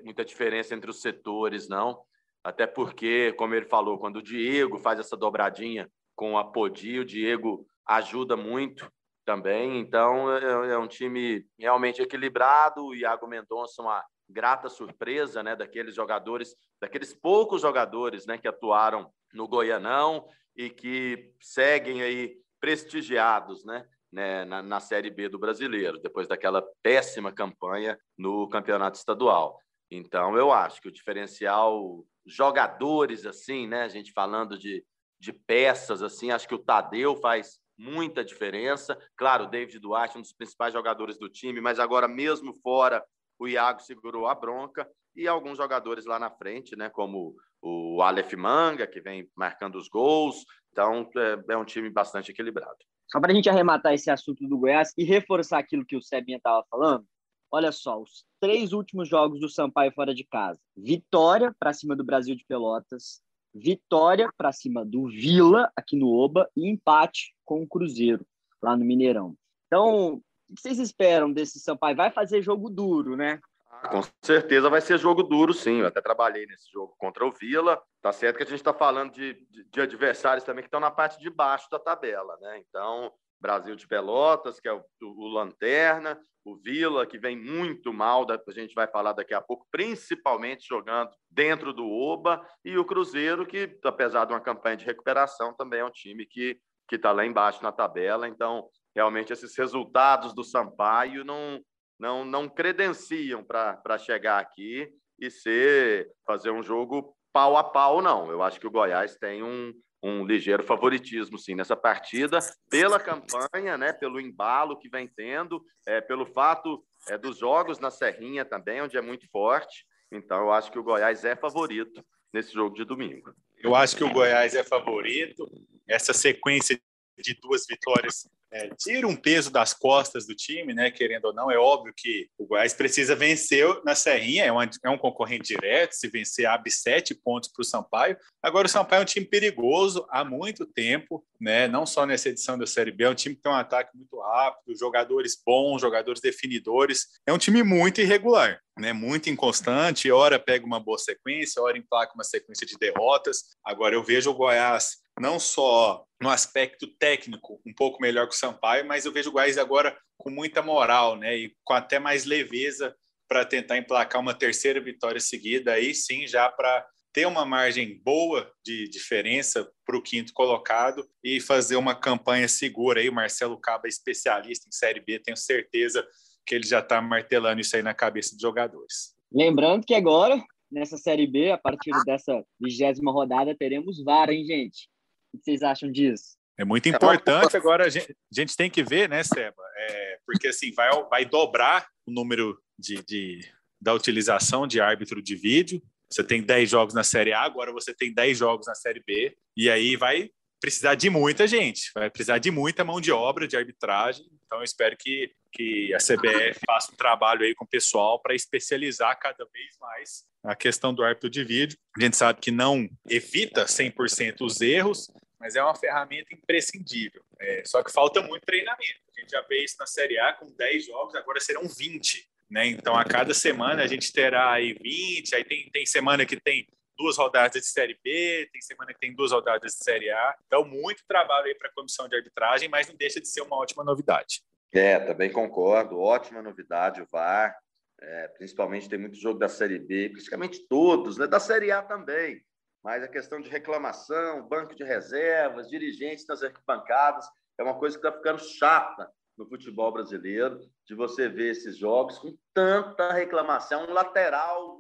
muita 0.04 0.24
diferença 0.24 0.74
entre 0.74 0.88
os 0.88 1.00
setores, 1.00 1.68
não. 1.68 2.00
Até 2.44 2.64
porque, 2.64 3.32
como 3.32 3.56
ele 3.56 3.66
falou, 3.66 3.98
quando 3.98 4.18
o 4.18 4.22
Diego 4.22 4.78
faz 4.78 5.00
essa 5.00 5.16
dobradinha 5.16 5.90
com 6.14 6.38
a 6.38 6.44
Podi, 6.44 7.00
o 7.00 7.04
Diego 7.04 7.66
ajuda 7.84 8.36
muito 8.36 8.88
também. 9.24 9.80
Então, 9.80 10.32
é, 10.32 10.74
é 10.74 10.78
um 10.78 10.86
time 10.86 11.44
realmente 11.58 12.00
equilibrado. 12.00 12.86
O 12.86 12.94
Iago 12.94 13.26
Mendonça, 13.26 13.82
uma 13.82 14.04
grata 14.28 14.68
surpresa, 14.68 15.42
né, 15.42 15.54
daqueles 15.54 15.94
jogadores, 15.94 16.56
daqueles 16.80 17.14
poucos 17.14 17.62
jogadores, 17.62 18.26
né, 18.26 18.38
que 18.38 18.48
atuaram 18.48 19.10
no 19.32 19.48
Goianão 19.48 20.26
e 20.56 20.70
que 20.70 21.32
seguem 21.40 22.02
aí 22.02 22.36
prestigiados, 22.60 23.64
né, 23.64 23.86
né 24.12 24.44
na, 24.44 24.62
na 24.62 24.80
Série 24.80 25.10
B 25.10 25.28
do 25.28 25.38
Brasileiro, 25.38 26.00
depois 26.00 26.26
daquela 26.26 26.64
péssima 26.82 27.32
campanha 27.32 27.98
no 28.16 28.48
Campeonato 28.48 28.98
Estadual. 28.98 29.58
Então, 29.90 30.36
eu 30.36 30.50
acho 30.50 30.80
que 30.80 30.88
o 30.88 30.92
diferencial 30.92 32.04
jogadores 32.26 33.24
assim, 33.24 33.68
né, 33.68 33.82
a 33.82 33.88
gente 33.88 34.12
falando 34.12 34.58
de, 34.58 34.84
de 35.20 35.32
peças 35.32 36.02
assim, 36.02 36.30
acho 36.30 36.48
que 36.48 36.54
o 36.54 36.58
Tadeu 36.58 37.14
faz 37.16 37.60
muita 37.78 38.24
diferença. 38.24 38.98
Claro, 39.16 39.44
o 39.44 39.48
David 39.48 39.78
Duarte, 39.78 40.18
um 40.18 40.22
dos 40.22 40.32
principais 40.32 40.72
jogadores 40.72 41.18
do 41.18 41.28
time, 41.28 41.60
mas 41.60 41.78
agora 41.78 42.08
mesmo 42.08 42.54
fora 42.54 43.04
o 43.38 43.48
Iago 43.48 43.80
segurou 43.80 44.26
a 44.26 44.34
bronca 44.34 44.88
e 45.14 45.26
alguns 45.26 45.56
jogadores 45.56 46.04
lá 46.04 46.18
na 46.18 46.30
frente, 46.30 46.76
né, 46.76 46.88
como 46.90 47.34
o 47.62 48.02
Aleph 48.02 48.34
Manga, 48.34 48.86
que 48.86 49.00
vem 49.00 49.28
marcando 49.34 49.76
os 49.76 49.88
gols. 49.88 50.44
Então, 50.70 51.08
é, 51.16 51.52
é 51.54 51.56
um 51.56 51.64
time 51.64 51.88
bastante 51.88 52.30
equilibrado. 52.30 52.76
Só 53.08 53.20
para 53.20 53.32
a 53.32 53.34
gente 53.34 53.48
arrematar 53.48 53.94
esse 53.94 54.10
assunto 54.10 54.46
do 54.46 54.58
Goiás 54.58 54.92
e 54.96 55.04
reforçar 55.04 55.58
aquilo 55.58 55.86
que 55.86 55.96
o 55.96 56.02
Sebinha 56.02 56.36
estava 56.36 56.64
falando, 56.70 57.06
olha 57.50 57.72
só, 57.72 58.00
os 58.00 58.24
três 58.40 58.72
últimos 58.72 59.08
jogos 59.08 59.40
do 59.40 59.48
Sampaio 59.48 59.92
fora 59.92 60.14
de 60.14 60.24
casa. 60.24 60.60
Vitória 60.76 61.54
para 61.58 61.72
cima 61.72 61.96
do 61.96 62.04
Brasil 62.04 62.34
de 62.34 62.44
Pelotas, 62.44 63.22
vitória 63.54 64.30
para 64.36 64.52
cima 64.52 64.84
do 64.84 65.06
Vila, 65.06 65.70
aqui 65.74 65.96
no 65.96 66.08
Oba, 66.08 66.48
e 66.54 66.68
empate 66.68 67.34
com 67.44 67.62
o 67.62 67.66
Cruzeiro, 67.66 68.26
lá 68.60 68.76
no 68.76 68.84
Mineirão. 68.84 69.34
Então, 69.66 70.20
o 70.48 70.54
que 70.54 70.62
vocês 70.62 70.78
esperam 70.78 71.32
desse 71.32 71.58
Sampaio? 71.60 71.96
Vai 71.96 72.10
fazer 72.10 72.42
jogo 72.42 72.70
duro, 72.70 73.16
né? 73.16 73.40
Ah, 73.70 73.88
com 73.88 74.02
certeza 74.22 74.70
vai 74.70 74.80
ser 74.80 74.98
jogo 74.98 75.22
duro, 75.22 75.52
sim. 75.52 75.80
Eu 75.80 75.86
até 75.86 76.00
trabalhei 76.00 76.46
nesse 76.46 76.70
jogo 76.70 76.94
contra 76.98 77.26
o 77.26 77.32
Vila. 77.32 77.80
Tá 78.00 78.12
certo 78.12 78.36
que 78.36 78.42
a 78.42 78.46
gente 78.46 78.56
está 78.56 78.72
falando 78.72 79.12
de, 79.12 79.34
de, 79.50 79.64
de, 79.64 79.80
adversários 79.80 80.44
também 80.44 80.62
que 80.62 80.68
estão 80.68 80.80
na 80.80 80.90
parte 80.90 81.18
de 81.20 81.28
baixo 81.28 81.68
da 81.70 81.78
tabela, 81.78 82.36
né? 82.40 82.62
Então, 82.66 83.12
Brasil 83.40 83.76
de 83.76 83.86
Pelotas, 83.86 84.60
que 84.60 84.68
é 84.68 84.72
o, 84.72 84.82
o 85.02 85.28
Lanterna, 85.28 86.18
o 86.44 86.56
Vila, 86.56 87.04
que 87.04 87.18
vem 87.18 87.36
muito 87.36 87.92
mal, 87.92 88.24
a 88.30 88.52
gente 88.52 88.74
vai 88.74 88.86
falar 88.86 89.12
daqui 89.12 89.34
a 89.34 89.40
pouco, 89.40 89.66
principalmente 89.70 90.66
jogando 90.66 91.10
dentro 91.28 91.72
do 91.72 91.90
Oba, 91.90 92.40
e 92.64 92.78
o 92.78 92.84
Cruzeiro, 92.84 93.44
que, 93.44 93.78
apesar 93.84 94.24
de 94.24 94.32
uma 94.32 94.40
campanha 94.40 94.76
de 94.76 94.84
recuperação, 94.84 95.52
também 95.54 95.80
é 95.80 95.84
um 95.84 95.90
time 95.90 96.24
que 96.24 96.60
está 96.92 97.10
lá 97.10 97.26
embaixo 97.26 97.62
na 97.64 97.72
tabela. 97.72 98.28
Então, 98.28 98.68
realmente 98.96 99.30
esses 99.30 99.54
resultados 99.56 100.34
do 100.34 100.42
Sampaio 100.42 101.22
não, 101.22 101.60
não, 102.00 102.24
não 102.24 102.48
credenciam 102.48 103.44
para 103.44 103.98
chegar 103.98 104.40
aqui 104.40 104.90
e 105.20 105.30
ser 105.30 106.10
fazer 106.26 106.50
um 106.50 106.62
jogo 106.62 107.14
pau 107.30 107.58
a 107.58 107.62
pau, 107.62 108.00
não. 108.00 108.30
Eu 108.30 108.42
acho 108.42 108.58
que 108.58 108.66
o 108.66 108.70
Goiás 108.70 109.14
tem 109.16 109.42
um, 109.42 109.74
um 110.02 110.24
ligeiro 110.24 110.62
favoritismo, 110.62 111.38
sim, 111.38 111.54
nessa 111.54 111.76
partida, 111.76 112.38
pela 112.70 112.98
campanha, 112.98 113.76
né, 113.76 113.92
pelo 113.92 114.18
embalo 114.18 114.78
que 114.78 114.88
vem 114.88 115.06
tendo, 115.06 115.62
é, 115.86 116.00
pelo 116.00 116.24
fato 116.24 116.82
é, 117.10 117.18
dos 117.18 117.36
jogos 117.36 117.78
na 117.78 117.90
Serrinha 117.90 118.46
também, 118.46 118.80
onde 118.80 118.96
é 118.96 119.02
muito 119.02 119.28
forte. 119.30 119.84
Então, 120.10 120.38
eu 120.38 120.52
acho 120.52 120.72
que 120.72 120.78
o 120.78 120.82
Goiás 120.82 121.22
é 121.22 121.36
favorito 121.36 122.02
nesse 122.32 122.54
jogo 122.54 122.74
de 122.74 122.84
domingo. 122.84 123.34
Eu 123.58 123.74
acho 123.74 123.94
que 123.94 124.04
o 124.04 124.12
Goiás 124.12 124.54
é 124.54 124.64
favorito. 124.64 125.46
Essa 125.86 126.14
sequência 126.14 126.80
de 127.22 127.34
duas 127.34 127.66
vitórias 127.66 128.28
é, 128.50 128.68
tira 128.76 129.06
um 129.06 129.16
peso 129.16 129.50
das 129.50 129.74
costas 129.74 130.26
do 130.26 130.34
time, 130.34 130.72
né? 130.72 130.90
Querendo 130.90 131.26
ou 131.26 131.34
não, 131.34 131.50
é 131.50 131.58
óbvio 131.58 131.92
que 131.94 132.28
o 132.38 132.46
Goiás 132.46 132.72
precisa 132.72 133.14
vencer 133.14 133.66
na 133.84 133.94
Serrinha, 133.94 134.44
é, 134.44 134.52
uma, 134.52 134.64
é 134.64 134.90
um 134.90 134.98
concorrente 134.98 135.54
direto. 135.54 135.92
Se 135.92 136.08
vencer, 136.08 136.46
abre 136.46 136.70
sete 136.70 137.14
pontos 137.14 137.50
para 137.50 137.62
o 137.62 137.64
Sampaio. 137.64 138.16
Agora, 138.42 138.66
o 138.66 138.70
Sampaio 138.70 139.00
é 139.00 139.02
um 139.02 139.06
time 139.06 139.26
perigoso 139.26 140.06
há 140.10 140.24
muito 140.24 140.64
tempo, 140.64 141.24
né? 141.40 141.66
Não 141.66 141.84
só 141.84 142.06
nessa 142.06 142.28
edição 142.28 142.56
da 142.56 142.66
Série 142.66 142.92
B, 142.92 143.04
é 143.04 143.10
um 143.10 143.14
time 143.14 143.34
que 143.34 143.42
tem 143.42 143.52
um 143.52 143.56
ataque 143.56 143.96
muito 143.96 144.18
rápido, 144.20 144.78
jogadores 144.78 145.40
bons, 145.44 145.80
jogadores 145.80 146.20
definidores. 146.20 147.08
É 147.26 147.32
um 147.32 147.38
time 147.38 147.62
muito 147.62 148.00
irregular, 148.00 148.60
né? 148.78 148.92
Muito 148.92 149.28
inconstante. 149.28 150.10
Hora 150.10 150.38
pega 150.38 150.64
uma 150.64 150.80
boa 150.80 150.98
sequência, 150.98 151.60
hora 151.60 151.76
emplaca 151.76 152.14
uma 152.14 152.24
sequência 152.24 152.66
de 152.66 152.78
derrotas. 152.78 153.56
Agora, 153.64 153.94
eu 153.94 154.02
vejo 154.02 154.30
o 154.30 154.34
Goiás 154.34 155.04
não 155.20 155.40
só 155.40 156.05
no 156.20 156.30
aspecto 156.30 156.86
técnico 156.98 157.60
um 157.66 157.74
pouco 157.74 158.00
melhor 158.00 158.28
que 158.28 158.34
o 158.34 158.38
Sampaio, 158.38 158.86
mas 158.86 159.04
eu 159.04 159.12
vejo 159.12 159.30
o 159.30 159.32
Goiás 159.32 159.58
agora 159.58 159.96
com 160.16 160.30
muita 160.30 160.62
moral, 160.62 161.16
né? 161.16 161.36
E 161.36 161.54
com 161.64 161.74
até 161.74 161.98
mais 161.98 162.24
leveza 162.24 162.94
para 163.28 163.44
tentar 163.44 163.76
emplacar 163.76 164.20
uma 164.20 164.34
terceira 164.34 164.80
vitória 164.80 165.20
seguida, 165.20 165.72
aí 165.72 165.94
sim, 165.94 166.26
já 166.26 166.48
para 166.48 166.86
ter 167.12 167.26
uma 167.26 167.44
margem 167.46 167.98
boa 168.04 168.52
de 168.64 168.88
diferença 168.88 169.66
para 169.84 169.96
o 169.96 170.02
quinto 170.02 170.32
colocado 170.32 171.02
e 171.24 171.40
fazer 171.40 171.76
uma 171.76 171.94
campanha 171.94 172.46
segura. 172.46 173.00
Aí 173.00 173.08
o 173.08 173.12
Marcelo 173.12 173.58
Caba 173.58 173.86
é 173.86 173.88
especialista 173.88 174.68
em 174.68 174.72
Série 174.72 175.00
B, 175.00 175.18
tenho 175.18 175.36
certeza 175.36 176.06
que 176.46 176.54
ele 176.54 176.66
já 176.66 176.80
está 176.80 177.00
martelando 177.00 177.60
isso 177.60 177.74
aí 177.74 177.82
na 177.82 177.94
cabeça 177.94 178.32
dos 178.32 178.42
jogadores. 178.42 179.14
Lembrando 179.32 179.84
que 179.84 179.94
agora, 179.94 180.40
nessa 180.70 180.96
Série 180.96 181.26
B, 181.26 181.50
a 181.50 181.58
partir 181.58 181.90
dessa 182.04 182.44
vigésima 182.60 183.10
rodada, 183.10 183.56
teremos 183.56 184.02
VAR, 184.04 184.30
hein, 184.30 184.44
gente? 184.44 184.88
O 185.36 185.38
que 185.38 185.44
vocês 185.44 185.62
acham 185.62 185.90
disso? 185.92 186.36
É 186.58 186.64
muito 186.64 186.88
importante. 186.88 187.56
Agora 187.56 187.84
a 187.84 187.88
gente, 187.88 188.10
a 188.10 188.40
gente 188.40 188.56
tem 188.56 188.70
que 188.70 188.82
ver, 188.82 189.08
né, 189.08 189.22
Seba? 189.22 189.62
É, 189.76 190.18
porque 190.24 190.48
assim 190.48 190.72
vai, 190.72 190.88
vai 191.10 191.24
dobrar 191.26 191.86
o 192.06 192.10
número 192.10 192.58
de, 192.78 193.04
de, 193.04 193.40
da 193.80 193.92
utilização 193.92 194.66
de 194.66 194.80
árbitro 194.80 195.22
de 195.22 195.36
vídeo. 195.36 195.82
Você 196.10 196.24
tem 196.24 196.42
10 196.42 196.70
jogos 196.70 196.94
na 196.94 197.04
Série 197.04 197.32
A, 197.32 197.42
agora 197.42 197.72
você 197.72 197.92
tem 197.92 198.14
10 198.14 198.38
jogos 198.38 198.66
na 198.66 198.74
Série 198.74 199.02
B. 199.06 199.36
E 199.56 199.68
aí 199.68 199.96
vai 199.96 200.30
precisar 200.60 200.94
de 200.94 201.10
muita 201.10 201.46
gente, 201.46 201.90
vai 201.94 202.08
precisar 202.08 202.38
de 202.38 202.50
muita 202.50 202.82
mão 202.84 203.00
de 203.00 203.12
obra 203.12 203.46
de 203.46 203.56
arbitragem. 203.56 204.24
Então, 204.46 204.58
eu 204.58 204.64
espero 204.64 204.96
que, 204.98 205.30
que 205.52 205.92
a 205.92 205.98
CBF 205.98 206.60
faça 206.64 206.92
um 206.92 206.96
trabalho 206.96 207.42
aí 207.42 207.54
com 207.54 207.64
o 207.64 207.68
pessoal 207.68 208.20
para 208.22 208.34
especializar 208.34 209.18
cada 209.18 209.44
vez 209.52 209.76
mais 209.80 210.24
a 210.46 210.54
questão 210.54 210.94
do 210.94 211.02
árbitro 211.02 211.28
de 211.28 211.42
vídeo. 211.42 211.76
A 211.98 212.02
gente 212.02 212.16
sabe 212.16 212.40
que 212.40 212.52
não 212.52 212.88
evita 213.08 213.64
100% 213.64 214.36
os 214.42 214.60
erros, 214.60 215.10
mas 215.38 215.56
é 215.56 215.62
uma 215.62 215.74
ferramenta 215.74 216.34
imprescindível. 216.34 217.22
É, 217.40 217.62
só 217.64 217.82
que 217.82 217.92
falta 217.92 218.22
muito 218.22 218.44
treinamento. 218.44 219.00
A 219.16 219.20
gente 219.20 219.30
já 219.30 219.42
vê 219.42 219.62
isso 219.62 219.76
na 219.78 219.86
Série 219.86 220.18
A 220.18 220.32
com 220.32 220.46
10 220.46 220.86
jogos, 220.86 221.14
agora 221.14 221.40
serão 221.40 221.62
20. 221.66 222.28
Né? 222.50 222.66
Então, 222.68 222.94
a 222.94 223.04
cada 223.04 223.34
semana 223.34 223.82
a 223.82 223.86
gente 223.86 224.12
terá 224.12 224.52
aí 224.52 224.72
20, 224.72 225.34
aí 225.34 225.44
tem, 225.44 225.68
tem 225.70 225.84
semana 225.84 226.24
que 226.24 226.40
tem 226.40 226.66
duas 226.96 227.16
rodadas 227.16 227.60
de 227.60 227.68
Série 227.68 227.98
B, 228.02 228.48
tem 228.52 228.60
semana 228.62 228.92
que 228.92 229.00
tem 229.00 229.14
duas 229.14 229.32
rodadas 229.32 229.72
de 229.72 229.84
Série 229.84 230.10
A. 230.10 230.34
Então, 230.46 230.64
muito 230.64 231.02
trabalho 231.06 231.46
aí 231.46 231.54
para 231.54 231.68
a 231.68 231.72
comissão 231.72 232.08
de 232.08 232.16
arbitragem, 232.16 232.68
mas 232.68 232.88
não 232.88 232.96
deixa 232.96 233.20
de 233.20 233.28
ser 233.28 233.42
uma 233.42 233.56
ótima 233.56 233.84
novidade. 233.84 234.42
É, 234.72 234.98
também 234.98 235.30
concordo. 235.30 235.98
Ótima 235.98 236.42
novidade 236.42 237.02
o 237.02 237.06
VAR. 237.06 237.56
É, 238.00 238.28
principalmente 238.28 238.88
tem 238.88 238.98
muito 238.98 239.16
jogo 239.16 239.38
da 239.38 239.48
Série 239.48 239.78
B, 239.78 240.10
praticamente 240.10 240.66
todos, 240.68 241.16
né? 241.16 241.26
da 241.26 241.40
Série 241.40 241.70
A 241.72 241.82
também. 241.82 242.42
Mas 242.86 243.02
a 243.02 243.08
questão 243.08 243.40
de 243.40 243.50
reclamação, 243.50 244.46
banco 244.46 244.72
de 244.72 244.84
reservas, 244.84 245.68
dirigentes 245.68 246.24
nas 246.28 246.40
arquibancadas, 246.40 247.28
é 247.58 247.64
uma 247.64 247.76
coisa 247.76 247.98
que 247.98 248.06
está 248.06 248.16
ficando 248.16 248.38
chata 248.38 249.10
no 249.36 249.44
futebol 249.48 249.90
brasileiro, 249.90 250.60
de 250.86 250.94
você 250.94 251.28
ver 251.28 251.50
esses 251.50 251.76
jogos 251.76 252.16
com 252.20 252.38
tanta 252.54 253.12
reclamação, 253.12 253.86
um 253.86 253.92
lateral 253.92 254.78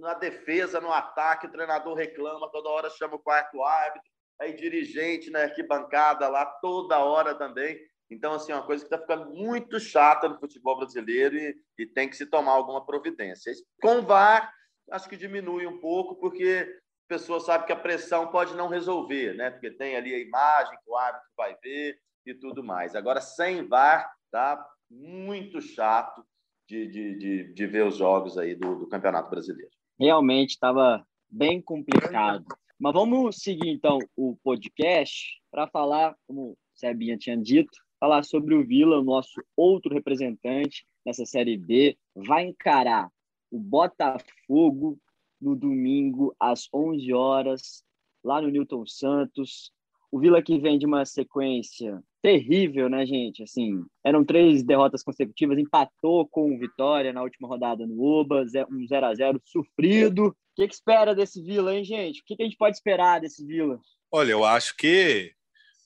na 0.00 0.12
defesa, 0.12 0.82
no 0.82 0.92
ataque, 0.92 1.46
o 1.46 1.50
treinador 1.50 1.94
reclama, 1.94 2.50
toda 2.52 2.68
hora 2.68 2.90
chama 2.90 3.14
o 3.14 3.22
quarto 3.22 3.62
árbitro, 3.62 4.10
aí 4.38 4.52
dirigente 4.52 5.30
na 5.30 5.44
arquibancada 5.44 6.28
lá, 6.28 6.44
toda 6.44 6.98
hora 6.98 7.34
também. 7.34 7.80
Então, 8.10 8.34
assim, 8.34 8.52
é 8.52 8.54
uma 8.54 8.66
coisa 8.66 8.84
que 8.84 8.94
está 8.94 8.98
ficando 9.00 9.30
muito 9.30 9.80
chata 9.80 10.28
no 10.28 10.38
futebol 10.38 10.76
brasileiro 10.76 11.34
e, 11.34 11.56
e, 11.78 11.86
tem 11.86 12.06
que 12.06 12.18
se 12.18 12.26
tomar 12.26 12.52
alguma 12.52 12.84
providência. 12.84 13.50
Com 13.80 14.00
o 14.00 14.02
VAR, 14.02 14.52
acho 14.90 15.08
que 15.08 15.16
diminui 15.16 15.66
um 15.66 15.80
pouco, 15.80 16.16
porque 16.16 16.83
pessoa 17.14 17.38
sabe 17.38 17.66
que 17.66 17.72
a 17.72 17.76
pressão 17.76 18.26
pode 18.26 18.56
não 18.56 18.66
resolver, 18.66 19.34
né? 19.34 19.48
Porque 19.48 19.70
tem 19.70 19.94
ali 19.94 20.12
a 20.12 20.18
imagem 20.18 20.76
que 20.82 20.90
o 20.90 20.96
árbitro 20.96 21.28
vai 21.36 21.56
ver 21.62 21.96
e 22.26 22.34
tudo 22.34 22.64
mais. 22.64 22.96
Agora, 22.96 23.20
sem 23.20 23.66
VAR, 23.68 24.12
tá 24.32 24.66
muito 24.90 25.60
chato 25.60 26.24
de, 26.68 26.88
de, 26.88 27.16
de, 27.16 27.54
de 27.54 27.66
ver 27.68 27.86
os 27.86 27.96
jogos 27.96 28.36
aí 28.36 28.56
do, 28.56 28.80
do 28.80 28.88
Campeonato 28.88 29.30
Brasileiro. 29.30 29.70
Realmente 29.98 30.50
estava 30.50 31.06
bem 31.30 31.62
complicado. 31.62 32.44
Mas 32.80 32.92
vamos 32.92 33.36
seguir 33.36 33.68
então 33.68 34.00
o 34.16 34.36
podcast 34.42 35.40
para 35.52 35.68
falar, 35.68 36.16
como 36.26 36.50
o 36.50 36.58
Sebinha 36.74 37.16
tinha 37.16 37.36
dito, 37.36 37.78
falar 38.00 38.24
sobre 38.24 38.56
o 38.56 38.66
Vila, 38.66 38.98
o 38.98 39.04
nosso 39.04 39.40
outro 39.56 39.94
representante 39.94 40.84
nessa 41.06 41.24
Série 41.24 41.56
B, 41.56 41.96
vai 42.12 42.46
encarar 42.46 43.08
o 43.52 43.58
Botafogo 43.60 44.98
no 45.44 45.54
domingo 45.54 46.34
às 46.40 46.68
11 46.72 47.12
horas, 47.12 47.84
lá 48.24 48.40
no 48.40 48.48
Newton 48.48 48.86
Santos. 48.86 49.70
O 50.10 50.18
Vila 50.18 50.42
que 50.42 50.58
vem 50.58 50.78
de 50.78 50.86
uma 50.86 51.04
sequência 51.04 52.02
terrível, 52.22 52.88
né, 52.88 53.04
gente? 53.04 53.42
Assim, 53.42 53.84
eram 54.02 54.24
três 54.24 54.62
derrotas 54.62 55.02
consecutivas, 55.02 55.58
empatou 55.58 56.26
com 56.26 56.54
o 56.54 56.58
Vitória 56.58 57.12
na 57.12 57.22
última 57.22 57.48
rodada 57.48 57.86
no 57.86 58.02
Oba, 58.02 58.44
um 58.70 58.86
0 58.86 59.06
a 59.06 59.14
0 59.14 59.42
sofrido. 59.44 60.28
O 60.28 60.34
que, 60.56 60.66
que 60.68 60.74
espera 60.74 61.14
desse 61.14 61.42
Vila, 61.42 61.74
hein, 61.74 61.84
gente? 61.84 62.20
O 62.20 62.24
que, 62.24 62.36
que 62.36 62.42
a 62.42 62.46
gente 62.46 62.56
pode 62.56 62.76
esperar 62.76 63.20
desse 63.20 63.44
Vila? 63.44 63.78
Olha, 64.10 64.32
eu 64.32 64.44
acho 64.44 64.76
que 64.76 65.32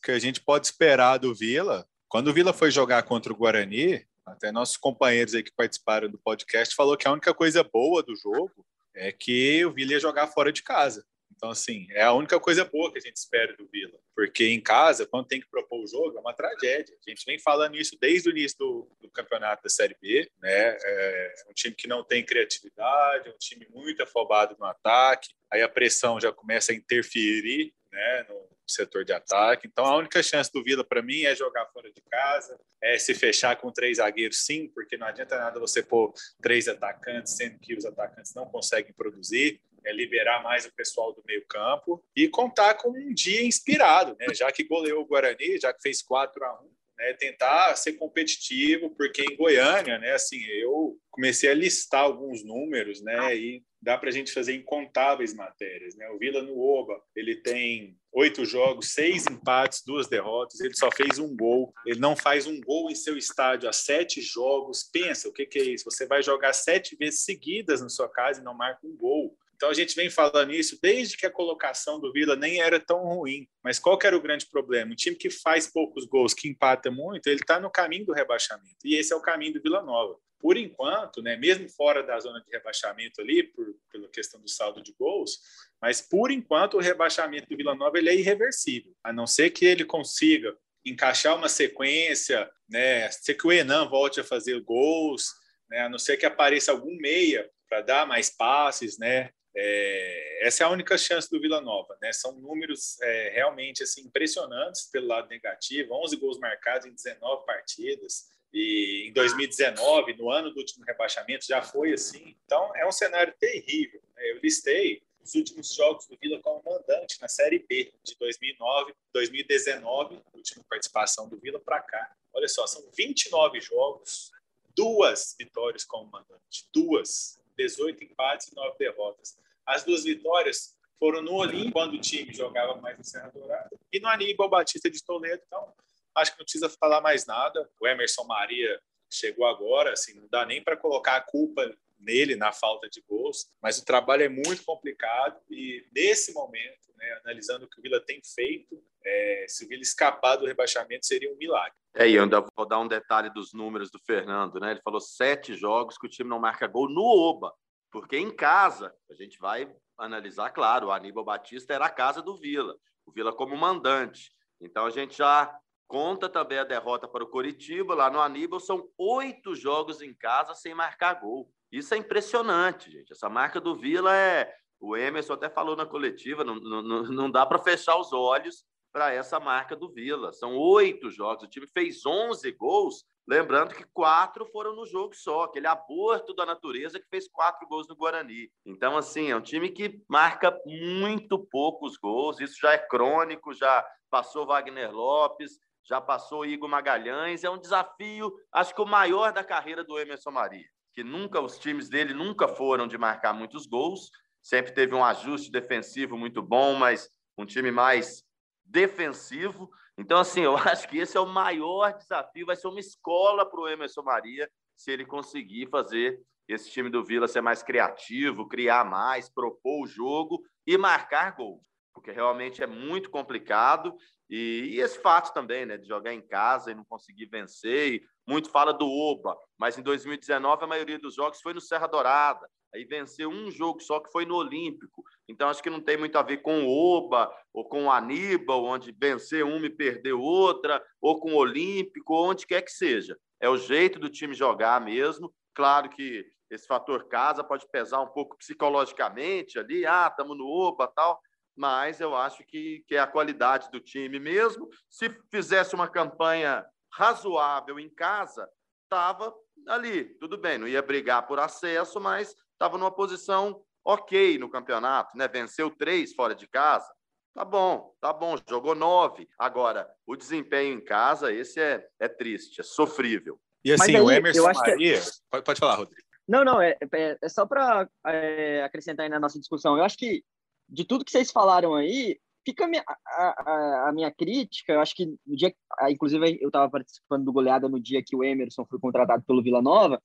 que 0.03 0.13
a 0.13 0.19
gente 0.19 0.41
pode 0.41 0.67
esperar 0.67 1.19
do 1.19 1.35
Vila, 1.35 1.85
quando 2.09 2.29
o 2.29 2.33
Vila 2.33 2.53
foi 2.53 2.71
jogar 2.71 3.03
contra 3.03 3.33
o 3.33 3.37
Guarani, 3.37 4.07
até 4.25 4.53
nossos 4.53 4.77
companheiros 4.77 5.35
aí 5.35 5.43
que 5.43 5.53
participaram 5.55 6.09
do 6.09 6.19
podcast 6.19 6.75
falou 6.75 6.97
que 6.97 7.09
a 7.09 7.13
única 7.13 7.35
coisa 7.35 7.65
boa 7.65 8.03
do 8.03 8.15
jogo 8.15 8.65
é 8.95 9.13
que 9.13 9.65
o 9.65 9.73
Vila 9.73 9.93
ia 9.93 10.01
jogar 10.01 10.27
fora 10.27 10.53
de 10.53 10.63
casa. 10.63 11.05
Então, 11.39 11.51
assim, 11.51 11.87
é 11.91 12.03
a 12.03 12.13
única 12.13 12.39
coisa 12.41 12.65
boa 12.65 12.91
que 12.91 12.99
a 12.99 13.01
gente 13.01 13.17
espera 13.17 13.57
do 13.57 13.69
Vila. 13.69 13.97
Porque 14.15 14.49
em 14.49 14.61
casa, 14.61 15.07
quando 15.07 15.29
tem 15.29 15.41
que 15.41 15.49
propor 15.49 15.85
o 15.85 15.87
jogo, 15.87 16.19
é 16.19 16.21
uma 16.21 16.35
tragédia. 16.35 16.97
A 17.07 17.11
gente 17.11 17.25
vem 17.25 17.39
falando 17.39 17.77
isso 17.77 17.97
desde 18.01 18.29
o 18.29 18.33
início 18.33 18.59
do, 18.59 18.91
do 19.01 19.09
campeonato 19.09 19.63
da 19.63 19.69
Série 19.69 19.97
B. 20.01 20.29
Né? 20.43 20.77
É 20.83 21.35
um 21.49 21.53
time 21.55 21.77
que 21.77 21.87
não 21.87 22.03
tem 22.03 22.25
criatividade, 22.25 23.31
um 23.31 23.39
time 23.39 23.69
muito 23.71 24.03
afobado 24.03 24.57
no 24.59 24.67
ataque. 24.67 25.29
Aí 25.53 25.63
a 25.63 25.69
pressão 25.69 26.21
já 26.21 26.33
começa 26.33 26.73
a 26.73 26.75
interferir 26.75 27.73
né, 27.93 28.27
no 28.29 28.58
setor 28.71 29.05
de 29.05 29.13
ataque. 29.13 29.67
Então, 29.67 29.85
a 29.85 29.97
única 29.97 30.23
chance 30.23 30.53
do 30.53 30.63
Vila, 30.63 30.85
para 30.85 31.03
mim, 31.03 31.23
é 31.23 31.35
jogar 31.35 31.67
fora 31.67 31.91
de 31.91 32.01
casa, 32.03 32.59
é 32.83 32.99
se 32.99 33.15
fechar 33.15 33.57
com 33.57 33.73
três 33.73 33.99
zagueiros, 33.99 34.45
sim, 34.45 34.69
porque 34.75 34.97
não 34.97 35.07
adianta 35.07 35.39
nada 35.39 35.61
você 35.61 35.83
pôr 35.83 36.13
três 36.41 36.69
atacantes, 36.69 37.37
sendo 37.37 37.59
que 37.59 37.75
os 37.75 37.85
atacantes 37.85 38.35
não 38.35 38.47
conseguem 38.47 38.93
produzir 38.93 39.61
é 39.85 39.93
liberar 39.93 40.43
mais 40.43 40.67
o 40.67 40.75
pessoal 40.75 41.15
do 41.15 41.23
meio 41.27 41.47
campo 41.47 42.05
e 42.15 42.29
contar 42.29 42.75
com 42.75 42.91
um 42.91 43.15
dia 43.15 43.43
inspirado, 43.43 44.17
né? 44.19 44.27
Já 44.35 44.51
que 44.53 44.65
goleou 44.65 45.03
o 45.03 45.07
Guarani, 45.07 45.59
já 45.59 45.73
que 45.73 45.81
fez 45.81 46.03
4 46.03 46.45
a 46.45 46.63
1 46.63 46.79
né, 46.99 47.13
tentar 47.15 47.77
ser 47.77 47.93
competitivo, 47.93 48.91
porque 48.91 49.23
em 49.23 49.37
Goiânia, 49.37 49.99
né, 49.99 50.13
assim, 50.13 50.43
eu 50.47 50.99
comecei 51.11 51.49
a 51.49 51.55
listar 51.55 52.03
alguns 52.03 52.45
números, 52.45 53.01
né, 53.01 53.37
e 53.37 53.63
dá 53.81 53.97
para 53.97 54.09
a 54.09 54.13
gente 54.13 54.33
fazer 54.33 54.55
incontáveis 54.55 55.35
matérias, 55.35 55.95
né? 55.97 56.09
O 56.11 56.19
Vila 56.19 56.43
no 56.43 56.59
Oba, 56.59 57.01
ele 57.15 57.37
tem 57.37 57.97
oito 58.13 58.45
jogos, 58.45 58.91
seis 58.91 59.27
empates, 59.27 59.83
duas 59.85 60.09
derrotas, 60.09 60.61
ele 60.61 60.75
só 60.75 60.91
fez 60.91 61.19
um 61.19 61.37
gol, 61.37 61.73
ele 61.87 62.01
não 62.01 62.17
faz 62.17 62.47
um 62.47 62.61
gol 62.61 62.91
em 62.91 62.95
seu 62.95 63.17
estádio 63.17 63.69
há 63.69 63.73
sete 63.73 64.21
jogos. 64.21 64.89
Pensa, 64.93 65.29
o 65.29 65.33
que, 65.33 65.47
que 65.47 65.59
é 65.59 65.65
isso? 65.65 65.85
Você 65.85 66.07
vai 66.07 66.23
jogar 66.23 66.53
sete 66.53 66.97
vezes 66.97 67.25
seguidas 67.25 67.81
na 67.81 67.89
sua 67.89 68.09
casa 68.09 68.41
e 68.41 68.45
não 68.45 68.55
marca 68.55 68.87
um 68.87 68.97
gol. 68.97 69.37
Então 69.55 69.71
a 69.71 69.75
gente 69.75 69.97
vem 69.97 70.09
falando 70.09 70.53
isso 70.53 70.79
desde 70.81 71.17
que 71.17 71.27
a 71.27 71.31
colocação 71.31 71.99
do 71.99 72.13
Vila 72.13 72.37
nem 72.37 72.61
era 72.61 72.79
tão 72.79 73.03
ruim. 73.05 73.45
Mas 73.63 73.79
qual 73.81 73.99
que 73.99 74.07
era 74.07 74.17
o 74.17 74.23
grande 74.23 74.47
problema? 74.47 74.93
Um 74.93 74.95
time 74.95 75.17
que 75.17 75.31
faz 75.31 75.67
poucos 75.67 76.05
gols, 76.07 76.33
que 76.33 76.49
empata 76.49 76.93
muito, 76.93 77.27
ele 77.27 77.41
está 77.41 77.59
no 77.59 77.69
caminho 77.69 78.07
do 78.07 78.13
rebaixamento. 78.13 78.77
E 78.85 78.95
esse 78.95 79.13
é 79.13 79.17
o 79.17 79.21
caminho 79.21 79.55
do 79.55 79.61
Vila 79.61 79.83
Nova. 79.83 80.17
Por 80.39 80.57
enquanto, 80.57 81.23
né, 81.23 81.37
mesmo 81.37 81.69
fora 81.69 82.03
da 82.03 82.19
zona 82.21 82.41
de 82.41 82.51
rebaixamento 82.51 83.21
ali, 83.21 83.43
por, 83.43 83.67
pela 83.91 84.09
questão 84.09 84.41
do 84.41 84.49
saldo 84.49 84.83
de 84.83 84.93
gols, 84.93 85.41
mas 85.81 86.01
por 86.01 86.31
enquanto 86.31 86.75
o 86.75 86.81
rebaixamento 86.81 87.49
do 87.49 87.57
Vila 87.57 87.75
Nova 87.75 87.99
ele 87.99 88.11
é 88.11 88.15
irreversível. 88.15 88.95
A 89.03 89.13
não 89.13 89.27
ser 89.27 89.51
que 89.51 89.65
ele 89.65 89.85
consiga 89.85 90.57
encaixar 90.85 91.37
uma 91.37 91.49
sequência, 91.49 92.51
né, 92.69 93.11
ser 93.11 93.35
que 93.35 93.47
o 93.47 93.53
Enan 93.53 93.89
volte 93.89 94.21
a 94.21 94.25
fazer 94.25 94.61
gols, 94.61 95.27
né, 95.69 95.81
a 95.81 95.89
não 95.89 95.99
ser 95.99 96.17
que 96.17 96.27
apareça 96.27 96.73
algum 96.73 96.97
meia 96.97 97.49
para 97.69 97.83
dar 97.83 98.07
mais 98.07 98.31
passes, 98.31 98.99
né, 98.99 99.31
é, 99.61 100.47
essa 100.47 100.63
é 100.63 100.67
a 100.67 100.71
única 100.71 100.97
chance 100.97 101.29
do 101.29 101.41
Vila 101.41 101.61
Nova, 101.61 101.99
né? 102.01 102.13
São 102.13 102.33
números 102.39 102.97
é, 103.03 103.31
realmente 103.31 103.83
assim 103.83 104.03
impressionantes 104.03 104.89
pelo 104.91 105.09
lado 105.09 105.29
negativo, 105.29 105.95
11 105.95 106.17
gols 106.17 106.39
marcados 106.39 106.87
em 106.87 106.95
19 106.95 107.45
partidas. 107.45 108.29
E 108.53 109.09
em 109.09 109.13
2019, 109.13 110.15
no 110.15 110.31
ano 110.31 110.51
do 110.51 110.59
último 110.59 110.85
rebaixamento, 110.85 111.47
já 111.47 111.63
foi 111.63 111.93
assim. 111.93 112.35
Então, 112.45 112.75
é 112.77 112.87
um 112.87 112.93
cenário 112.93 113.35
terrível. 113.39 114.01
Né? 114.15 114.31
Eu 114.31 114.39
listei 114.41 115.03
os 115.23 115.35
últimos 115.35 115.75
jogos 115.75 116.07
do 116.07 116.17
Vila 116.17 116.41
como 116.41 116.63
mandante 116.65 117.21
na 117.21 117.29
Série 117.29 117.59
B 117.59 117.93
de 118.03 118.17
2009, 118.17 118.95
2019, 119.13 120.23
última 120.33 120.65
participação 120.69 121.29
do 121.29 121.39
Vila 121.39 121.61
para 121.61 121.81
cá. 121.83 122.11
Olha 122.33 122.49
só, 122.49 122.67
são 122.67 122.83
29 122.97 123.61
jogos, 123.61 124.31
duas 124.75 125.35
vitórias 125.39 125.85
como 125.85 126.11
mandante, 126.11 126.67
duas, 126.73 127.39
18 127.57 128.05
empates 128.05 128.49
e 128.49 128.55
9 128.55 128.77
derrotas. 128.79 129.37
As 129.67 129.85
duas 129.85 130.05
vitórias 130.05 130.79
foram 130.99 131.21
no 131.23 131.35
Olim, 131.35 131.71
quando 131.71 131.95
o 131.95 132.01
time 132.01 132.33
jogava 132.33 132.77
mais 132.77 132.97
no 132.97 133.05
Serra 133.05 133.29
Dourada, 133.29 133.71
e 133.93 134.01
no 134.01 134.09
Aníbal 134.09 134.49
Batista 134.49 134.91
de 134.91 135.03
Toledo. 135.05 135.43
Então, 135.47 135.73
acho 136.19 136.33
que 136.33 136.39
não 136.39 136.45
precisa 136.45 136.69
falar 136.69 137.01
mais 137.01 137.27
nada. 137.27 137.69
O 137.81 137.87
Emerson 137.87 138.25
Maria 138.25 138.81
chegou 139.11 139.47
agora, 139.47 139.93
assim, 139.93 140.15
não 140.15 140.29
dá 140.29 140.45
nem 140.45 140.63
para 140.63 140.77
colocar 140.77 141.17
a 141.17 141.21
culpa 141.21 141.71
nele 141.99 142.37
na 142.37 142.53
falta 142.53 142.89
de 142.89 143.03
gols, 143.09 143.51
mas 143.61 143.79
o 143.79 143.85
trabalho 143.85 144.23
é 144.23 144.29
muito 144.29 144.65
complicado 144.65 145.41
e 145.51 145.85
nesse 145.93 146.33
momento, 146.33 146.93
né, 146.97 147.21
analisando 147.25 147.65
o 147.65 147.69
que 147.69 147.81
o 147.81 147.83
Vila 147.83 148.01
tem 148.01 148.21
feito, 148.23 148.81
é, 149.05 149.47
se 149.49 149.65
o 149.65 149.69
Vila 149.69 149.83
escapar 149.83 150.37
do 150.37 150.47
rebaixamento 150.47 151.07
seria 151.07 151.33
um 151.33 151.37
milagre. 151.37 151.77
É, 151.95 152.09
e 152.09 152.15
eu 152.15 152.23
ainda 152.23 152.45
vou 152.57 152.67
dar 152.67 152.79
um 152.79 152.87
detalhe 152.87 153.31
dos 153.31 153.53
números 153.53 153.91
do 153.91 153.99
Fernando, 153.99 154.61
né? 154.61 154.73
Ele 154.73 154.83
falou 154.83 155.01
sete 155.01 155.55
jogos 155.55 155.99
que 155.99 156.07
o 156.07 156.11
time 156.11 156.31
não 156.31 156.39
marca 156.39 156.67
gol 156.67 156.89
no 156.89 157.03
Oba, 157.03 157.53
porque 157.91 158.17
em 158.17 158.31
casa 158.31 158.95
a 159.11 159.15
gente 159.15 159.39
vai 159.39 159.75
analisar, 159.97 160.51
claro, 160.51 160.89
o 160.89 160.93
Aníbal 160.93 161.25
Batista 161.25 161.75
era 161.75 161.87
a 161.87 161.91
casa 161.91 162.23
do 162.23 162.37
Vila, 162.37 162.77
o 163.05 163.11
Vila 163.11 163.33
como 163.33 163.57
mandante. 163.57 164.33
Então 164.61 164.87
a 164.87 164.91
gente 164.91 165.17
já 165.17 165.59
conta 165.89 166.29
também 166.29 166.59
a 166.59 166.65
derrota 166.65 167.09
para 167.09 167.25
o 167.25 167.29
Coritiba 167.29 167.95
lá 167.95 168.11
no 168.11 168.21
Aníbal, 168.21 168.61
são 168.61 168.89
oito 168.99 169.57
jogos 169.57 170.03
em 170.03 170.15
casa 170.15 170.55
sem 170.55 170.75
marcar 170.75 171.15
gol. 171.15 171.51
Isso 171.73 171.95
é 171.95 171.97
impressionante, 171.97 172.91
gente. 172.91 173.13
Essa 173.13 173.29
marca 173.29 173.61
do 173.61 173.75
Vila 173.75 174.15
é. 174.15 174.55
O 174.81 174.97
Emerson 174.97 175.33
até 175.33 175.51
falou 175.51 175.75
na 175.75 175.85
coletiva, 175.85 176.45
não, 176.45 176.55
não, 176.55 177.03
não 177.03 177.29
dá 177.29 177.45
para 177.45 177.59
fechar 177.59 177.99
os 177.99 178.13
olhos 178.13 178.65
para 178.93 179.13
essa 179.13 179.41
marca 179.41 179.75
do 179.75 179.89
Vila. 179.89 180.33
São 180.33 180.57
oito 180.57 181.11
jogos. 181.11 181.43
O 181.43 181.49
time 181.49 181.67
fez 181.67 182.07
11 182.07 182.53
gols, 182.53 183.05
lembrando 183.27 183.75
que 183.75 183.85
quatro 183.93 184.47
foram 184.47 184.77
no 184.77 184.87
jogo 184.87 185.17
só, 185.17 185.45
aquele 185.45 185.67
aborto 185.67 186.33
da 186.33 186.47
natureza 186.47 187.01
que 187.01 187.09
fez 187.09 187.29
quatro 187.29 187.67
gols 187.67 187.89
no 187.89 187.97
Guarani. 187.97 188.49
Então, 188.65 188.97
assim, 188.97 189.31
é 189.31 189.37
um 189.37 189.43
time 189.43 189.69
que 189.71 190.01
marca 190.09 190.57
muito 190.65 191.39
poucos 191.39 191.97
gols. 191.97 192.39
Isso 192.39 192.61
já 192.61 192.73
é 192.73 192.79
crônico, 192.79 193.53
já 193.53 193.85
passou 194.09 194.47
Wagner 194.47 194.93
Lopes, 194.93 195.59
já 195.89 196.01
passou 196.01 196.45
Igor 196.45 196.69
Magalhães. 196.69 197.45
É 197.45 197.51
um 197.51 197.59
desafio, 197.59 198.33
acho 198.53 198.75
que 198.75 198.83
o 198.83 198.87
maior 198.87 199.33
da 199.33 199.43
carreira 199.43 199.83
do 199.83 199.99
Emerson 199.99 200.31
Maria 200.31 200.67
que 200.99 201.05
nunca 201.05 201.41
os 201.41 201.61
times 201.61 201.89
dele 201.89 202.13
nunca 202.13 202.49
foram 202.49 202.89
de 202.89 202.99
marcar 202.99 203.33
muitos 203.33 203.67
gols, 203.67 204.11
sempre 204.43 204.73
teve 204.73 204.97
um 204.97 205.05
ajuste 205.05 205.49
defensivo 205.49 206.19
muito 206.19 206.43
bom, 206.43 206.75
mas 206.75 207.09
um 207.39 207.47
time 207.47 207.71
mais 207.71 208.25
defensivo. 208.65 209.71
Então, 209.97 210.19
assim, 210.19 210.41
eu 210.41 210.57
acho 210.59 210.89
que 210.89 210.99
esse 210.99 211.17
é 211.17 211.21
o 211.21 211.27
maior 211.27 211.97
desafio, 211.97 212.47
vai 212.47 212.57
ser 212.57 212.67
uma 212.67 212.81
escola 212.81 213.49
para 213.49 213.61
o 213.61 213.69
Emerson 213.69 214.03
Maria, 214.03 214.51
se 214.77 214.91
ele 214.91 215.07
conseguir 215.07 215.69
fazer 215.69 216.21
esse 216.49 216.69
time 216.69 216.91
do 216.91 217.05
Vila 217.05 217.29
ser 217.29 217.43
mais 217.43 217.63
criativo, 217.63 218.49
criar 218.49 218.85
mais, 218.85 219.29
propor 219.29 219.85
o 219.85 219.87
jogo 219.87 220.43
e 220.67 220.77
marcar 220.77 221.37
gols, 221.37 221.65
porque 221.95 222.11
realmente 222.11 222.61
é 222.61 222.67
muito 222.67 223.09
complicado. 223.09 223.95
E, 224.31 224.75
e, 224.75 224.81
esse 224.81 225.01
fato 225.01 225.33
também, 225.33 225.65
né, 225.65 225.77
de 225.77 225.87
jogar 225.87 226.13
em 226.13 226.21
casa 226.21 226.71
e 226.71 226.75
não 226.75 226.85
conseguir 226.85 227.27
vencer. 227.27 227.95
E 227.95 228.03
muito 228.27 228.51
fala 228.51 228.73
do 228.73 228.87
Oba, 228.87 229.37
mas 229.59 229.79
em 229.79 229.83
2019 229.83 230.65
a 230.65 230.67
maioria 230.67 230.99
dos 230.99 231.15
jogos 231.15 231.41
foi 231.41 231.55
no 231.55 231.61
Serra 231.61 231.87
Dourada. 231.87 232.47
Aí 232.75 232.85
venceu 232.85 233.31
um 233.31 233.51
jogo 233.51 233.81
só 233.81 233.99
que 233.99 234.13
foi 234.13 234.27
no 234.27 234.37
Olímpico. 234.37 235.03
Então 235.27 235.49
acho 235.49 235.63
que 235.63 235.71
não 235.71 235.81
tem 235.81 235.97
muito 235.97 236.17
a 236.19 236.23
ver 236.23 236.39
com 236.39 236.67
o 236.67 236.69
Oba 236.69 237.33
ou 237.53 237.67
com 237.67 237.85
o 237.85 237.91
Aníbal, 237.91 238.65
onde 238.65 238.93
vencer 238.93 239.45
uma 239.45 239.67
e 239.67 239.71
perder 239.71 240.13
outra, 240.13 240.83
ou 241.01 241.19
com 241.19 241.33
o 241.33 241.37
Olímpico, 241.39 242.13
ou 242.13 242.29
onde 242.29 242.47
quer 242.47 242.61
que 242.63 242.71
seja. 242.71 243.19
É 243.41 243.49
o 243.49 243.57
jeito 243.57 243.99
do 243.99 244.11
time 244.11 244.35
jogar 244.35 244.81
mesmo. 244.81 245.33
Claro 245.55 245.89
que 245.89 246.27
esse 246.51 246.67
fator 246.67 247.09
casa 247.09 247.45
pode 247.45 247.67
pesar 247.71 248.01
um 248.01 248.09
pouco 248.09 248.37
psicologicamente 248.37 249.59
ali, 249.59 249.85
ah, 249.87 250.09
estamos 250.11 250.37
no 250.37 250.47
Oba 250.47 250.87
tal, 250.89 251.21
mas 251.59 252.01
eu 252.01 252.15
acho 252.15 252.45
que, 252.45 252.85
que 252.87 252.95
é 252.95 253.01
a 253.01 253.07
qualidade 253.07 253.69
do 253.71 253.81
time 253.81 254.21
mesmo. 254.21 254.69
Se 254.89 255.11
fizesse 255.29 255.75
uma 255.75 255.89
campanha 255.89 256.65
razoável 256.91 257.81
em 257.81 257.91
casa, 257.91 258.49
estava 258.85 259.35
ali, 259.67 260.05
tudo 260.21 260.39
bem, 260.39 260.57
não 260.57 260.69
ia 260.69 260.81
brigar 260.81 261.27
por 261.27 261.41
acesso, 261.41 262.01
mas 262.01 262.35
estava 262.53 262.79
numa 262.79 262.95
posição 262.95 263.61
ok 263.85 264.39
no 264.39 264.49
campeonato, 264.49 265.17
né? 265.17 265.27
Venceu 265.27 265.69
três 265.69 266.15
fora 266.15 266.35
de 266.35 266.47
casa. 266.47 266.89
Tá 267.35 267.45
bom, 267.45 267.93
tá 268.01 268.13
bom, 268.13 268.37
jogou 268.49 268.75
nove. 268.75 269.29
Agora, 269.37 269.89
o 270.07 270.15
desempenho 270.15 270.79
em 270.79 270.85
casa, 270.85 271.33
esse 271.33 271.61
é, 271.61 271.85
é 271.99 272.09
triste, 272.09 272.61
é 272.61 272.65
sofrível. 272.65 273.39
E 273.65 273.73
assim, 273.73 273.97
aí, 273.97 274.01
o 274.01 274.11
Emerson 274.11 274.53
Maria. 274.53 275.01
Que... 275.01 275.07
Pode, 275.29 275.45
pode 275.45 275.61
falar, 275.61 275.75
Rodrigo. 275.75 276.09
Não, 276.29 276.45
não, 276.45 276.61
é, 276.61 276.77
é, 276.93 277.19
é 277.21 277.29
só 277.29 277.47
para 277.47 277.89
é, 278.07 278.63
acrescentar 278.63 279.05
aí 279.05 279.11
na 279.11 279.19
nossa 279.19 279.39
discussão. 279.39 279.77
Eu 279.77 279.85
acho 279.85 279.97
que 279.97 280.23
de 280.69 280.85
tudo 280.85 281.05
que 281.05 281.11
vocês 281.11 281.31
falaram 281.31 281.75
aí, 281.75 282.19
fica 282.45 282.65
a 282.65 282.69
minha, 282.69 282.85
a, 282.87 283.89
a, 283.89 283.93
minha 283.93 284.11
crítica. 284.11 284.73
Eu 284.73 284.81
acho 284.81 284.95
que 284.95 285.07
no 285.27 285.37
dia, 285.37 285.55
inclusive, 285.91 286.39
eu 286.41 286.49
estava 286.49 286.71
participando 286.71 287.25
do 287.25 287.33
goleada 287.33 287.69
no 287.69 287.81
dia 287.81 288.03
que 288.05 288.17
o 288.17 288.25
Emerson 288.25 288.65
foi 288.67 288.79
contratado 288.79 289.23
pelo 289.25 289.43
Vila 289.43 289.63
Nova. 289.63 290.03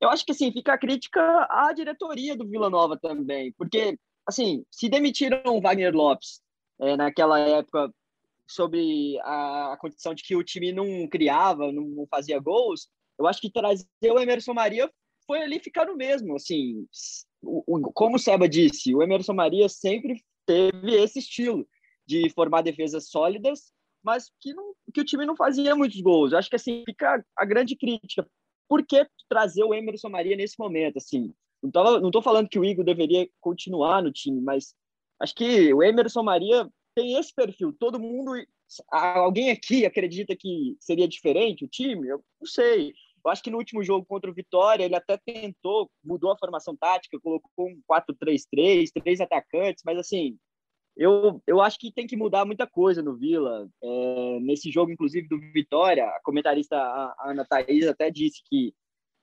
Eu 0.00 0.10
acho 0.10 0.24
que 0.24 0.32
assim 0.32 0.50
fica 0.52 0.74
a 0.74 0.78
crítica 0.78 1.20
à 1.48 1.72
diretoria 1.72 2.36
do 2.36 2.48
Vila 2.48 2.68
Nova 2.68 2.98
também, 2.98 3.52
porque 3.52 3.98
assim 4.26 4.64
se 4.70 4.88
demitiram 4.88 5.42
o 5.46 5.60
Wagner 5.60 5.94
Lopes 5.94 6.40
é, 6.80 6.96
naquela 6.96 7.38
época 7.38 7.92
sobre 8.46 9.18
a, 9.20 9.76
condição 9.80 10.12
de 10.12 10.22
que 10.24 10.34
o 10.34 10.42
time 10.42 10.72
não 10.72 11.08
criava, 11.08 11.70
não 11.72 12.06
fazia 12.10 12.38
gols, 12.40 12.88
eu 13.18 13.26
acho 13.26 13.40
que 13.40 13.50
trazer 13.50 13.86
o 14.04 14.18
Emerson 14.18 14.52
Maria 14.52 14.90
foi 15.26 15.40
ali 15.40 15.60
ficar 15.60 15.86
no 15.86 15.96
mesmo, 15.96 16.34
assim, 16.34 16.86
como 17.94 18.16
o 18.16 18.18
Seba 18.18 18.48
disse, 18.48 18.94
o 18.94 19.02
Emerson 19.02 19.34
Maria 19.34 19.68
sempre 19.68 20.22
teve 20.46 20.94
esse 20.94 21.18
estilo 21.18 21.66
de 22.06 22.28
formar 22.30 22.62
defesas 22.62 23.08
sólidas, 23.08 23.72
mas 24.02 24.30
que, 24.40 24.52
não, 24.52 24.74
que 24.92 25.00
o 25.00 25.04
time 25.04 25.24
não 25.24 25.36
fazia 25.36 25.74
muitos 25.74 26.00
gols. 26.00 26.32
Eu 26.32 26.38
acho 26.38 26.50
que 26.50 26.56
assim 26.56 26.82
fica 26.84 27.24
a 27.36 27.44
grande 27.44 27.76
crítica. 27.76 28.26
Por 28.68 28.84
que 28.84 29.06
trazer 29.28 29.64
o 29.64 29.74
Emerson 29.74 30.08
Maria 30.08 30.36
nesse 30.36 30.58
momento? 30.58 30.96
Assim, 30.98 31.32
não 31.62 31.70
tô, 31.70 32.00
não 32.00 32.10
tô 32.10 32.22
falando 32.22 32.48
que 32.48 32.58
o 32.58 32.64
Igor 32.64 32.84
deveria 32.84 33.28
continuar 33.40 34.02
no 34.02 34.12
time, 34.12 34.40
mas 34.40 34.74
acho 35.20 35.34
que 35.34 35.72
o 35.72 35.82
Emerson 35.82 36.22
Maria 36.22 36.68
tem 36.94 37.14
esse 37.16 37.32
perfil. 37.34 37.72
Todo 37.78 38.00
mundo, 38.00 38.32
alguém 38.90 39.50
aqui 39.50 39.86
acredita 39.86 40.34
que 40.36 40.76
seria 40.80 41.06
diferente 41.06 41.64
o 41.64 41.68
time? 41.68 42.08
Eu 42.08 42.24
não 42.40 42.46
sei. 42.46 42.92
Eu 43.24 43.30
acho 43.30 43.42
que 43.42 43.50
no 43.50 43.58
último 43.58 43.82
jogo 43.84 44.04
contra 44.04 44.30
o 44.30 44.34
Vitória, 44.34 44.84
ele 44.84 44.96
até 44.96 45.16
tentou, 45.16 45.90
mudou 46.04 46.32
a 46.32 46.38
formação 46.38 46.76
tática, 46.76 47.20
colocou 47.20 47.68
um 47.68 47.80
4-3-3, 47.88 48.90
três 49.02 49.20
atacantes, 49.20 49.82
mas 49.84 49.98
assim, 49.98 50.36
eu, 50.96 51.42
eu 51.46 51.60
acho 51.60 51.78
que 51.78 51.92
tem 51.92 52.06
que 52.06 52.16
mudar 52.16 52.44
muita 52.44 52.66
coisa 52.66 53.02
no 53.02 53.16
Vila. 53.16 53.68
É, 53.82 54.40
nesse 54.40 54.70
jogo, 54.70 54.90
inclusive, 54.90 55.28
do 55.28 55.38
Vitória, 55.52 56.04
a 56.04 56.20
comentarista 56.22 56.76
a 56.76 57.30
Ana 57.30 57.44
Thaís 57.44 57.86
até 57.86 58.10
disse 58.10 58.42
que 58.44 58.74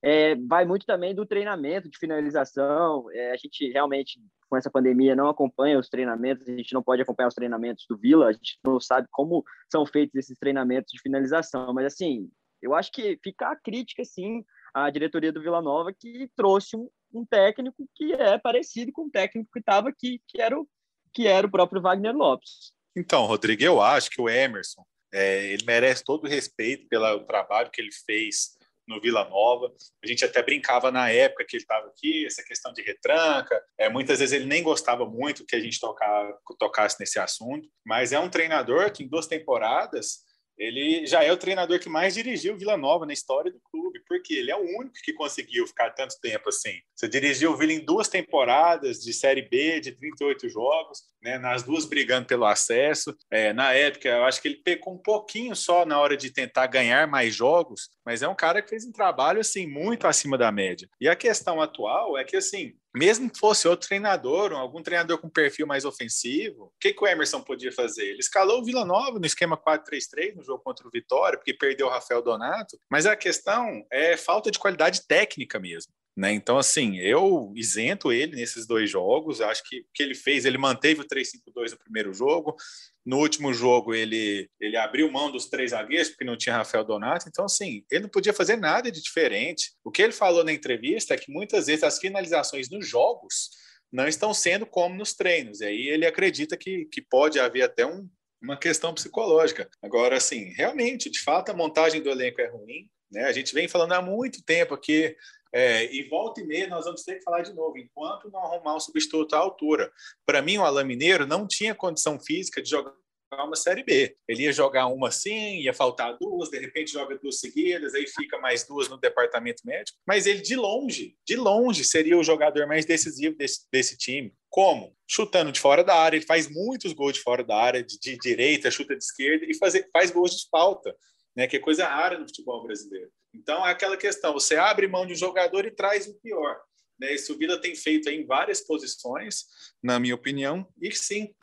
é, 0.01 0.35
vai 0.35 0.65
muito 0.65 0.85
também 0.85 1.13
do 1.13 1.25
treinamento, 1.25 1.89
de 1.89 1.97
finalização. 1.97 3.09
É, 3.11 3.31
a 3.31 3.37
gente 3.37 3.69
realmente, 3.71 4.19
com 4.49 4.57
essa 4.57 4.71
pandemia, 4.71 5.15
não 5.15 5.29
acompanha 5.29 5.77
os 5.77 5.89
treinamentos, 5.89 6.47
a 6.47 6.55
gente 6.55 6.73
não 6.73 6.81
pode 6.81 7.01
acompanhar 7.01 7.27
os 7.27 7.35
treinamentos 7.35 7.85
do 7.87 7.97
Vila, 7.97 8.27
a 8.27 8.31
gente 8.31 8.57
não 8.63 8.79
sabe 8.79 9.07
como 9.11 9.43
são 9.71 9.85
feitos 9.85 10.15
esses 10.15 10.37
treinamentos 10.39 10.91
de 10.91 11.01
finalização. 11.01 11.73
Mas, 11.73 11.85
assim, 11.85 12.29
eu 12.61 12.75
acho 12.75 12.91
que 12.91 13.19
fica 13.23 13.49
a 13.49 13.55
crítica, 13.55 14.03
sim, 14.03 14.43
à 14.73 14.89
diretoria 14.89 15.31
do 15.31 15.41
Vila 15.41 15.61
Nova, 15.61 15.93
que 15.93 16.29
trouxe 16.35 16.75
um, 16.75 16.89
um 17.13 17.25
técnico 17.25 17.87
que 17.95 18.13
é 18.13 18.37
parecido 18.37 18.91
com 18.91 19.05
o 19.05 19.11
técnico 19.11 19.49
que 19.51 19.59
estava 19.59 19.89
aqui, 19.89 20.21
que 20.27 20.41
era, 20.41 20.59
o, 20.59 20.67
que 21.13 21.27
era 21.27 21.45
o 21.45 21.51
próprio 21.51 21.81
Wagner 21.81 22.15
Lopes. 22.15 22.73
Então, 22.95 23.25
Rodrigo, 23.25 23.63
eu 23.63 23.81
acho 23.81 24.09
que 24.09 24.21
o 24.21 24.29
Emerson 24.29 24.83
é, 25.13 25.47
ele 25.53 25.63
merece 25.65 26.03
todo 26.03 26.25
o 26.25 26.29
respeito 26.29 26.87
pelo 26.87 27.19
trabalho 27.21 27.71
que 27.71 27.81
ele 27.81 27.91
fez 28.05 28.57
no 28.87 28.99
Vila 28.99 29.27
Nova. 29.29 29.71
A 30.03 30.07
gente 30.07 30.25
até 30.25 30.41
brincava 30.41 30.91
na 30.91 31.09
época 31.09 31.45
que 31.47 31.55
ele 31.55 31.63
estava 31.63 31.87
aqui, 31.87 32.25
essa 32.25 32.43
questão 32.43 32.73
de 32.73 32.81
retranca. 32.81 33.63
É, 33.77 33.87
muitas 33.87 34.19
vezes 34.19 34.33
ele 34.33 34.45
nem 34.45 34.63
gostava 34.63 35.05
muito 35.05 35.45
que 35.45 35.55
a 35.55 35.59
gente 35.59 35.79
tocar, 35.79 36.33
tocasse 36.57 36.99
nesse 36.99 37.19
assunto, 37.19 37.69
mas 37.85 38.11
é 38.11 38.19
um 38.19 38.29
treinador 38.29 38.91
que 38.91 39.03
em 39.03 39.07
duas 39.07 39.27
temporadas 39.27 40.27
ele 40.59 41.07
já 41.07 41.23
é 41.23 41.31
o 41.31 41.37
treinador 41.37 41.79
que 41.79 41.87
mais 41.87 42.13
dirigiu 42.13 42.57
Vila 42.57 42.75
Nova 42.75 43.05
na 43.05 43.13
história 43.13 43.49
do 43.49 43.61
clube, 43.71 44.01
porque 44.05 44.33
ele 44.33 44.51
é 44.51 44.55
o 44.55 44.77
único 44.77 44.95
que 45.01 45.13
conseguiu 45.13 45.65
ficar 45.65 45.91
tanto 45.91 46.19
tempo 46.21 46.49
assim. 46.49 46.73
Você 46.93 47.07
dirigiu 47.07 47.51
o 47.51 47.57
Vila 47.57 47.71
em 47.71 47.79
duas 47.79 48.09
temporadas 48.09 48.99
de 48.99 49.13
Série 49.13 49.43
B, 49.43 49.79
de 49.79 49.93
38 49.93 50.49
jogos, 50.49 51.03
né, 51.21 51.37
nas 51.37 51.63
duas 51.63 51.85
brigando 51.85 52.27
pelo 52.27 52.45
acesso. 52.45 53.15
É, 53.31 53.53
na 53.53 53.71
época, 53.73 54.09
eu 54.09 54.25
acho 54.25 54.41
que 54.41 54.49
ele 54.49 54.61
pecou 54.63 54.93
um 54.93 55.01
pouquinho 55.01 55.55
só 55.55 55.85
na 55.85 55.97
hora 55.97 56.17
de 56.17 56.29
tentar 56.29 56.67
ganhar 56.67 57.07
mais 57.07 57.33
jogos, 57.33 57.89
mas 58.05 58.21
é 58.21 58.27
um 58.27 58.35
cara 58.35 58.61
que 58.61 58.69
fez 58.69 58.85
um 58.85 58.91
trabalho 58.91 59.39
assim 59.39 59.65
muito 59.65 60.07
acima 60.07 60.37
da 60.37 60.51
média. 60.51 60.89
E 60.99 61.07
a 61.07 61.15
questão 61.15 61.61
atual 61.61 62.17
é 62.17 62.25
que 62.25 62.35
assim, 62.35 62.73
mesmo 62.99 63.29
que 63.29 63.39
fosse 63.39 63.65
outro 63.65 63.87
treinador, 63.87 64.51
algum 64.51 64.83
treinador 64.83 65.19
com 65.19 65.29
perfil 65.29 65.65
mais 65.65 65.85
ofensivo, 65.85 66.65
o 66.65 66.73
que, 66.77 66.91
que 66.91 67.01
o 67.01 67.07
Emerson 67.07 67.39
podia 67.39 67.71
fazer? 67.71 68.03
Ele 68.03 68.19
escalou 68.19 68.59
o 68.59 68.65
Vila 68.65 68.83
Nova 68.83 69.17
no 69.17 69.25
esquema 69.25 69.55
4-3-3 69.55 70.35
no 70.35 70.43
jogo 70.43 70.61
contra 70.61 70.85
o 70.85 70.91
Vitória, 70.91 71.37
porque 71.37 71.53
perdeu 71.53 71.87
o 71.87 71.89
Rafael 71.89 72.21
Donato, 72.21 72.77
mas 72.91 73.05
a 73.05 73.15
questão 73.15 73.85
é 73.89 74.17
falta 74.17 74.51
de 74.51 74.59
qualidade 74.59 75.07
técnica 75.07 75.57
mesmo. 75.57 75.93
Né? 76.19 76.33
Então, 76.33 76.57
assim, 76.57 76.97
eu 76.97 77.53
isento 77.55 78.11
ele 78.11 78.35
nesses 78.35 78.67
dois 78.67 78.89
jogos. 78.89 79.39
Acho 79.39 79.63
que 79.63 79.79
o 79.79 79.85
que 79.93 80.03
ele 80.03 80.13
fez, 80.13 80.43
ele 80.43 80.57
manteve 80.57 80.99
o 80.99 81.05
3-5-2 81.05 81.71
no 81.71 81.79
primeiro 81.79 82.13
jogo. 82.13 82.57
No 83.05 83.19
último 83.19 83.53
jogo, 83.53 83.95
ele, 83.95 84.49
ele 84.59 84.75
abriu 84.75 85.09
mão 85.09 85.31
dos 85.31 85.45
três 85.45 85.71
zagueiros, 85.71 86.09
porque 86.09 86.25
não 86.25 86.35
tinha 86.35 86.57
Rafael 86.57 86.83
Donato. 86.83 87.29
Então, 87.29 87.45
assim, 87.45 87.85
ele 87.89 88.01
não 88.01 88.09
podia 88.09 88.33
fazer 88.33 88.57
nada 88.57 88.91
de 88.91 89.01
diferente. 89.01 89.71
O 89.81 89.89
que 89.89 90.01
ele 90.01 90.11
falou 90.11 90.43
na 90.43 90.51
entrevista 90.51 91.13
é 91.13 91.17
que 91.17 91.31
muitas 91.31 91.67
vezes 91.67 91.85
as 91.85 91.99
finalizações 91.99 92.69
nos 92.69 92.85
jogos 92.85 93.51
não 93.89 94.05
estão 94.05 94.33
sendo 94.33 94.65
como 94.65 94.95
nos 94.95 95.13
treinos. 95.13 95.61
E 95.61 95.67
aí 95.67 95.87
ele 95.87 96.05
acredita 96.05 96.57
que, 96.57 96.83
que 96.91 97.01
pode 97.01 97.39
haver 97.39 97.61
até 97.61 97.85
um, 97.85 98.05
uma 98.41 98.57
questão 98.57 98.93
psicológica. 98.93 99.69
Agora, 99.81 100.17
assim, 100.17 100.51
realmente, 100.55 101.09
de 101.09 101.21
fato, 101.21 101.49
a 101.49 101.55
montagem 101.55 102.01
do 102.01 102.09
elenco 102.09 102.41
é 102.41 102.49
ruim. 102.49 102.89
Né? 103.09 103.23
A 103.23 103.31
gente 103.31 103.53
vem 103.53 103.69
falando 103.69 103.93
há 103.93 104.01
muito 104.01 104.43
tempo 104.43 104.73
aqui, 104.73 105.15
é, 105.53 105.91
e 105.93 106.07
volta 106.07 106.41
e 106.41 106.45
meia 106.45 106.67
nós 106.67 106.85
vamos 106.85 107.03
ter 107.03 107.15
que 107.15 107.23
falar 107.23 107.41
de 107.41 107.53
novo, 107.53 107.77
enquanto 107.77 108.29
não 108.29 108.39
arrumar 108.39 108.75
um 108.75 108.79
substituto 108.79 109.35
à 109.35 109.39
altura. 109.39 109.91
Para 110.25 110.41
mim, 110.41 110.57
o 110.57 110.63
Alain 110.63 110.85
Mineiro 110.85 111.25
não 111.25 111.47
tinha 111.47 111.73
condição 111.73 112.19
física 112.19 112.61
de 112.61 112.69
jogar 112.69 112.93
uma 113.37 113.55
Série 113.55 113.83
B. 113.83 114.15
Ele 114.27 114.43
ia 114.43 114.53
jogar 114.53 114.87
uma 114.87 115.09
assim, 115.09 115.59
ia 115.59 115.73
faltar 115.73 116.17
duas, 116.17 116.49
de 116.49 116.59
repente 116.59 116.91
joga 116.91 117.17
duas 117.17 117.39
seguidas, 117.39 117.93
aí 117.93 118.07
fica 118.07 118.39
mais 118.39 118.65
duas 118.65 118.89
no 118.89 118.97
departamento 118.97 119.61
médico. 119.65 119.97
Mas 120.07 120.25
ele, 120.25 120.41
de 120.41 120.55
longe, 120.55 121.15
de 121.27 121.35
longe, 121.35 121.83
seria 121.83 122.17
o 122.17 122.23
jogador 122.23 122.67
mais 122.67 122.85
decisivo 122.85 123.35
desse, 123.35 123.67
desse 123.71 123.97
time. 123.97 124.33
Como? 124.49 124.95
Chutando 125.07 125.51
de 125.51 125.59
fora 125.59 125.83
da 125.83 125.95
área, 125.95 126.17
ele 126.17 126.25
faz 126.25 126.49
muitos 126.49 126.93
gols 126.93 127.13
de 127.13 127.21
fora 127.21 127.43
da 127.43 127.55
área, 127.55 127.83
de, 127.83 127.99
de 127.99 128.17
direita, 128.17 128.71
chuta 128.71 128.95
de 128.95 129.03
esquerda 129.03 129.45
e 129.47 129.53
faz, 129.91 130.11
gols 130.11 130.31
de 130.31 130.49
falta, 130.49 130.95
né? 131.35 131.47
que 131.47 131.57
é 131.57 131.59
coisa 131.59 131.87
rara 131.87 132.17
no 132.17 132.27
futebol 132.27 132.63
brasileiro. 132.63 133.11
Então, 133.33 133.65
é 133.65 133.71
aquela 133.71 133.97
questão, 133.97 134.33
você 134.33 134.55
abre 134.55 134.87
mão 134.87 135.05
de 135.05 135.13
um 135.13 135.17
jogador 135.17 135.65
e 135.65 135.71
traz 135.71 136.07
o 136.07 136.19
pior. 136.19 136.59
Né? 136.99 137.13
Isso 137.13 137.33
o 137.33 137.37
Vila 137.37 137.59
tem 137.59 137.75
feito 137.75 138.09
em 138.09 138.25
várias 138.25 138.61
posições, 138.61 139.45
na 139.81 139.99
minha 139.99 140.15
opinião, 140.15 140.67
e 140.81 140.91
sim, 140.91 141.33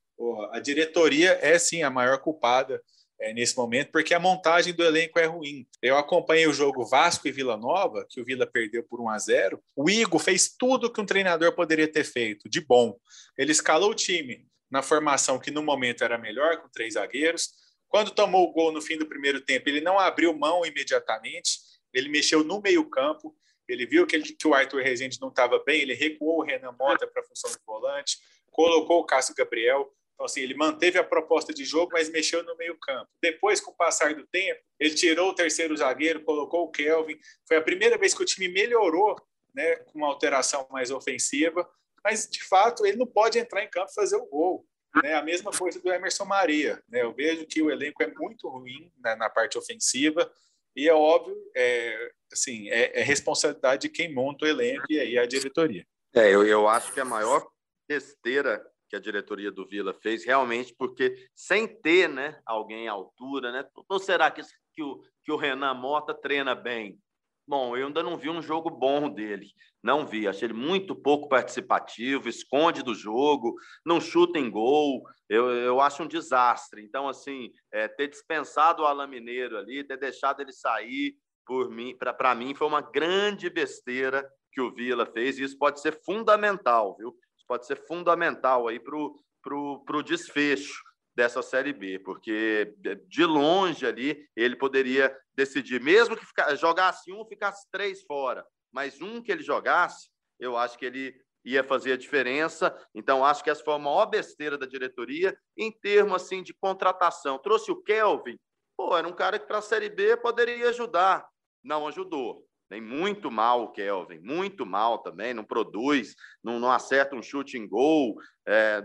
a 0.53 0.61
diretoria 0.61 1.39
é 1.41 1.59
sim 1.59 1.83
a 1.83 1.91
maior 1.91 2.19
culpada 2.19 2.83
é, 3.19 3.33
nesse 3.33 3.57
momento, 3.57 3.91
porque 3.91 4.13
a 4.13 4.21
montagem 4.21 4.75
do 4.75 4.85
elenco 4.85 5.19
é 5.19 5.25
ruim. 5.25 5.67
Eu 5.81 5.97
acompanhei 5.97 6.47
o 6.47 6.53
jogo 6.53 6.85
Vasco 6.85 7.27
e 7.27 7.33
Vila 7.33 7.57
Nova, 7.57 8.07
que 8.09 8.21
o 8.21 8.25
Vila 8.25 8.47
perdeu 8.47 8.83
por 8.83 9.01
1 9.01 9.09
a 9.09 9.19
0. 9.19 9.63
O 9.75 9.89
Igor 9.89 10.21
fez 10.21 10.55
tudo 10.57 10.93
que 10.93 11.01
um 11.01 11.07
treinador 11.07 11.55
poderia 11.55 11.91
ter 11.91 12.05
feito, 12.05 12.49
de 12.49 12.61
bom. 12.61 12.99
Ele 13.39 13.53
escalou 13.53 13.91
o 13.91 13.95
time 13.95 14.47
na 14.71 14.83
formação 14.83 15.39
que 15.39 15.51
no 15.51 15.63
momento 15.63 16.05
era 16.05 16.19
melhor, 16.19 16.59
com 16.59 16.69
três 16.69 16.95
zagueiros. 16.95 17.51
Quando 17.89 18.11
tomou 18.11 18.49
o 18.49 18.53
gol 18.53 18.73
no 18.73 18.83
fim 18.83 18.99
do 18.99 19.07
primeiro 19.07 19.41
tempo, 19.41 19.69
ele 19.69 19.81
não 19.81 19.99
abriu 19.99 20.37
mão 20.37 20.67
imediatamente, 20.67 21.59
ele 21.97 22.09
mexeu 22.09 22.45
no 22.45 22.61
meio-campo. 22.61 23.35
Ele 23.69 23.87
viu 23.87 24.07
que, 24.07 24.15
ele, 24.15 24.25
que 24.25 24.47
o 24.47 24.55
Arthur 24.55 24.83
Rezende 24.83 25.21
não 25.21 25.29
estava 25.29 25.59
bem, 25.65 25.81
ele 25.81 25.95
recuou 25.95 26.39
o 26.39 26.43
Renan 26.43 26.73
Mota 26.79 27.07
para 27.07 27.23
a 27.23 27.25
função 27.25 27.51
de 27.51 27.59
volante, 27.67 28.19
colocou 28.53 29.01
o 29.01 29.05
Cássio 29.05 29.35
Gabriel, 29.35 29.93
então, 30.17 30.25
assim, 30.25 30.41
ele 30.41 30.55
manteve 30.55 30.99
a 30.99 31.05
proposta 31.05 31.53
de 31.53 31.63
jogo, 31.63 31.93
mas 31.93 32.09
mexeu 32.09 32.43
no 32.43 32.57
meio-campo. 32.57 33.11
Depois, 33.21 33.61
com 33.61 33.71
o 33.71 33.77
passar 33.77 34.15
do 34.15 34.27
tempo, 34.27 34.59
ele 34.81 34.95
tirou 34.95 35.29
o 35.29 35.35
terceiro 35.35 35.77
zagueiro, 35.77 36.23
colocou 36.23 36.65
o 36.65 36.71
Kelvin. 36.71 37.19
Foi 37.47 37.59
a 37.59 37.63
primeira 37.63 37.99
vez 37.99 38.15
que 38.15 38.23
o 38.23 38.25
time 38.25 38.49
melhorou, 38.49 39.15
né, 39.55 39.77
com 39.77 39.99
uma 39.99 40.07
alteração 40.07 40.67
mais 40.71 40.91
ofensiva. 40.91 41.69
Mas, 42.03 42.27
de 42.31 42.43
fato, 42.43 42.87
ele 42.87 42.97
não 42.97 43.07
pode 43.07 43.39
entrar 43.39 43.63
em 43.63 43.69
campo 43.69 43.91
e 43.91 43.95
fazer 43.95 44.17
o 44.17 44.25
gol. 44.25 44.67
Né? 45.03 45.13
A 45.13 45.23
mesma 45.23 45.51
coisa 45.51 45.79
do 45.81 45.93
Emerson 45.93 46.25
Maria. 46.25 46.83
Né? 46.89 47.03
Eu 47.03 47.13
vejo 47.13 47.47
que 47.47 47.61
o 47.61 47.71
elenco 47.71 48.03
é 48.03 48.07
muito 48.07 48.49
ruim 48.49 48.91
né, 48.99 49.15
na 49.17 49.29
parte 49.29 49.59
ofensiva. 49.59 50.31
E 50.77 50.89
é 50.89 50.95
óbvio, 50.95 51.35
é, 51.57 52.11
assim, 52.31 52.69
é, 52.69 53.01
é 53.01 53.03
responsabilidade 53.03 53.83
de 53.83 53.89
quem 53.89 54.13
monta 54.13 54.45
o 54.45 54.49
elenco 54.49 54.85
e 54.91 55.01
aí 55.01 55.19
a 55.19 55.25
diretoria. 55.25 55.87
É, 56.15 56.33
eu, 56.33 56.47
eu 56.47 56.69
acho 56.69 56.93
que 56.93 57.01
a 57.01 57.05
maior 57.05 57.49
besteira 57.89 58.63
que 58.89 58.97
a 58.97 59.01
diretoria 59.01 59.51
do 59.51 59.67
Vila 59.67 59.93
fez, 59.95 60.25
realmente, 60.25 60.75
porque 60.75 61.29
sem 61.35 61.67
ter 61.67 62.09
né, 62.09 62.41
alguém 62.45 62.89
à 62.89 62.93
altura, 62.93 63.51
né? 63.51 63.67
Ou 63.89 63.99
será 63.99 64.31
que, 64.31 64.43
que, 64.73 64.83
o, 64.83 65.03
que 65.25 65.33
o 65.33 65.37
Renan 65.37 65.75
Mota 65.75 66.15
treina 66.15 66.55
bem? 66.55 67.01
Bom, 67.49 67.77
eu 67.77 67.87
ainda 67.87 68.03
não 68.03 68.17
vi 68.17 68.29
um 68.29 68.43
jogo 68.43 68.69
bom 68.71 69.09
dele. 69.09 69.49
Não 69.87 70.05
vi. 70.05 70.27
Achei 70.27 70.49
ele 70.49 70.53
muito 70.53 70.97
pouco 70.97 71.29
participativo, 71.29 72.29
esconde 72.29 72.83
do 72.83 72.93
jogo, 72.93 73.55
não 73.85 74.01
chuta 74.01 74.37
em 74.37 74.51
gol. 74.51 75.05
Eu, 75.29 75.49
eu 75.53 75.81
acho 75.81 76.03
um 76.03 76.09
desastre. 76.09 76.83
Então, 76.83 77.09
assim, 77.09 77.53
é, 77.73 77.87
ter 77.87 78.09
dispensado 78.09 78.83
o 78.83 78.87
Alain 78.87 79.09
Mineiro 79.09 79.57
ali, 79.57 79.87
ter 79.87 79.97
deixado 79.97 80.41
ele 80.41 80.53
sair, 80.53 81.15
por 81.47 81.71
mim, 81.71 81.97
para 81.97 82.35
mim, 82.35 82.53
foi 82.53 82.67
uma 82.67 82.81
grande 82.81 83.49
besteira 83.49 84.29
que 84.51 84.61
o 84.61 84.75
Vila 84.75 85.07
fez. 85.07 85.39
E 85.39 85.45
isso 85.45 85.57
pode 85.57 85.81
ser 85.81 85.93
fundamental, 86.05 86.97
viu? 86.97 87.17
pode 87.47 87.65
ser 87.65 87.77
fundamental 87.87 88.67
aí 88.67 88.81
para 88.81 88.97
o 88.97 90.03
desfecho 90.05 90.83
dessa 91.15 91.41
Série 91.43 91.73
B, 91.73 92.01
porque 92.01 92.75
de 93.07 93.25
longe 93.25 93.87
ali 93.87 94.21
ele 94.35 94.57
poderia 94.57 95.17
decidir, 95.33 95.81
mesmo 95.81 96.17
que 96.17 96.27
ficar, 96.27 96.55
jogasse 96.57 97.13
um, 97.13 97.25
ficasse 97.25 97.67
três 97.71 98.03
fora, 98.03 98.45
mas 98.77 99.01
um 99.01 99.23
que 99.23 99.33
ele 99.33 99.43
jogasse, 99.43 100.11
eu 100.39 100.55
acho 100.55 100.77
que 100.77 100.85
ele 100.85 101.19
ia 101.43 101.65
fazer 101.65 101.93
a 101.93 101.97
diferença. 101.97 102.77
Então, 102.95 103.25
acho 103.25 103.43
que 103.43 103.49
essa 103.49 103.65
foi 103.65 103.73
a 103.73 103.79
maior 103.79 104.05
besteira 104.05 104.59
da 104.59 104.67
diretoria 104.67 105.35
em 105.57 105.73
termos 105.73 106.23
assim, 106.23 106.43
de 106.43 106.53
contratação. 106.53 107.39
Trouxe 107.39 107.71
o 107.71 107.83
Kelvin, 107.83 108.39
pô, 108.77 108.95
era 108.95 109.09
um 109.09 109.15
cara 109.15 109.39
que 109.39 109.47
para 109.47 109.59
a 109.59 109.63
Série 109.63 109.89
B 109.89 110.19
poderia 110.19 110.69
ajudar. 110.69 111.27
Não 111.65 111.89
ajudou. 111.89 112.47
Nem 112.69 112.83
muito 112.83 113.31
mal 113.31 113.63
o 113.63 113.73
Kelvin, 113.73 114.19
muito 114.19 114.67
mal 114.67 114.99
também, 114.99 115.33
não 115.33 115.45
produz, 115.45 116.15
não, 116.45 116.61
não 116.61 116.71
acerta 116.71 117.17
um 117.17 117.23
chute 117.23 117.57
em 117.57 117.67
gol. 117.67 118.19
É, 118.47 118.83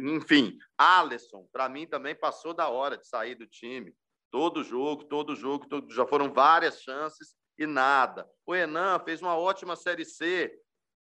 enfim, 0.00 0.58
Alisson, 0.76 1.46
para 1.52 1.68
mim 1.68 1.86
também 1.86 2.16
passou 2.16 2.52
da 2.52 2.68
hora 2.68 2.98
de 2.98 3.06
sair 3.06 3.36
do 3.36 3.46
time. 3.46 3.94
Todo 4.32 4.64
jogo, 4.64 5.04
todo 5.04 5.36
jogo, 5.36 5.68
todo, 5.68 5.94
já 5.94 6.04
foram 6.04 6.32
várias 6.32 6.82
chances 6.82 7.38
e 7.58 7.66
nada. 7.66 8.30
O 8.46 8.54
Enan 8.54 8.98
fez 9.00 9.20
uma 9.20 9.36
ótima 9.36 9.74
Série 9.74 10.04
C, 10.04 10.56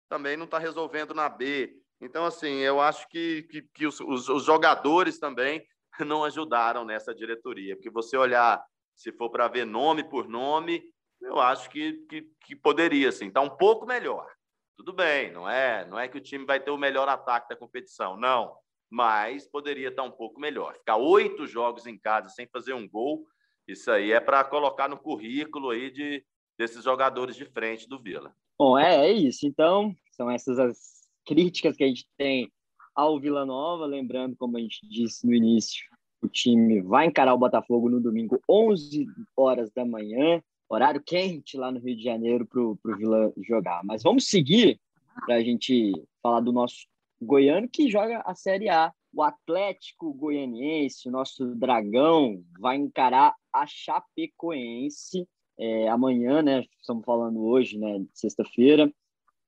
também 0.09 0.37
não 0.37 0.45
está 0.45 0.59
resolvendo 0.59 1.13
na 1.13 1.29
B. 1.29 1.77
Então, 2.01 2.25
assim, 2.25 2.59
eu 2.59 2.81
acho 2.81 3.09
que, 3.09 3.43
que, 3.45 3.63
que 3.63 3.87
os, 3.87 3.99
os, 4.01 4.45
jogadores 4.45 5.19
também 5.19 5.67
não 6.07 6.25
ajudaram 6.25 6.85
nessa 6.85 7.15
diretoria, 7.15 7.75
porque 7.75 7.91
você 7.91 8.17
olhar, 8.17 8.65
se 8.95 9.13
for 9.13 9.31
para 9.31 9.49
ver 9.49 9.67
nome 9.67 10.05
por 10.05 10.29
nome, 10.29 10.83
eu 11.21 11.41
acho 11.41 11.69
que, 11.71 12.05
que, 12.09 12.31
que 12.41 12.55
poderia, 12.55 13.11
sim. 13.11 13.29
Está 13.29 13.41
um 13.41 13.57
pouco 13.57 13.87
melhor. 13.87 14.31
Tudo 14.77 14.93
bem, 14.93 15.33
não 15.33 15.49
é, 15.49 15.87
não 15.87 15.99
é 15.99 16.09
que 16.09 16.19
o 16.19 16.21
time 16.21 16.45
vai 16.45 16.61
ter 16.61 16.71
o 16.71 16.79
melhor 16.79 17.09
ataque 17.09 17.49
da 17.49 17.57
competição, 17.57 18.17
não. 18.17 18.57
Mas 18.91 19.49
poderia 19.49 19.89
estar 19.89 20.03
tá 20.03 20.09
um 20.09 20.13
pouco 20.13 20.41
melhor. 20.41 20.75
Ficar 20.75 20.97
oito 20.97 21.47
jogos 21.47 21.87
em 21.87 21.99
casa 21.99 22.29
sem 22.29 22.47
fazer 22.47 22.75
um 22.75 22.89
gol, 22.89 23.27
isso 23.67 23.91
aí 23.91 24.13
é 24.13 24.21
para 24.21 24.45
colocar 24.45 24.89
no 24.89 24.99
currículo 24.99 25.71
aí 25.71 25.91
de, 25.91 26.25
desses 26.59 26.85
jogadores 26.85 27.37
de 27.37 27.45
frente 27.45 27.89
do 27.89 27.99
Vila. 27.99 28.35
Bom, 28.59 28.79
é, 28.79 29.09
é 29.09 29.13
isso. 29.13 29.47
Então, 29.47 29.95
são 30.13 30.31
essas 30.31 30.59
as 30.59 30.79
críticas 31.27 31.77
que 31.77 31.85
a 31.85 31.89
gente 31.89 32.07
tem 32.17 32.51
ao 32.95 33.19
Vila 33.19 33.45
Nova. 33.45 33.87
Lembrando, 33.87 34.37
como 34.37 34.57
a 34.57 34.61
gente 34.61 34.87
disse 34.89 35.27
no 35.27 35.35
início, 35.35 35.85
o 36.23 36.29
time 36.29 36.81
vai 36.81 37.07
encarar 37.07 37.35
o 37.35 37.39
Botafogo 37.39 37.89
no 37.89 38.01
domingo, 38.01 38.41
11 38.49 39.07
horas 39.37 39.71
da 39.73 39.85
manhã 39.85 40.43
horário 40.69 41.03
quente 41.03 41.57
lá 41.57 41.71
no 41.71 41.79
Rio 41.79 41.97
de 41.97 42.03
Janeiro 42.03 42.47
para 42.47 42.61
o 42.61 42.79
Vila 42.97 43.33
jogar. 43.43 43.83
Mas 43.85 44.03
vamos 44.03 44.29
seguir 44.29 44.81
para 45.27 45.37
a 45.37 45.43
gente 45.43 45.93
falar 46.23 46.41
do 46.41 46.53
nosso 46.53 46.87
goiano 47.21 47.69
que 47.69 47.89
joga 47.89 48.23
a 48.25 48.35
Série 48.35 48.69
A. 48.69 48.93
O 49.13 49.23
Atlético 49.23 50.13
Goianiense, 50.13 51.09
o 51.09 51.13
nosso 51.13 51.55
dragão, 51.55 52.43
vai 52.59 52.77
encarar 52.77 53.33
a 53.53 53.65
Chapecoense 53.65 55.29
é, 55.59 55.89
amanhã, 55.89 56.43
né? 56.43 56.65
Estamos 56.81 57.05
falando 57.05 57.45
hoje, 57.45 57.79
né? 57.79 58.05
Sexta-feira. 58.13 58.93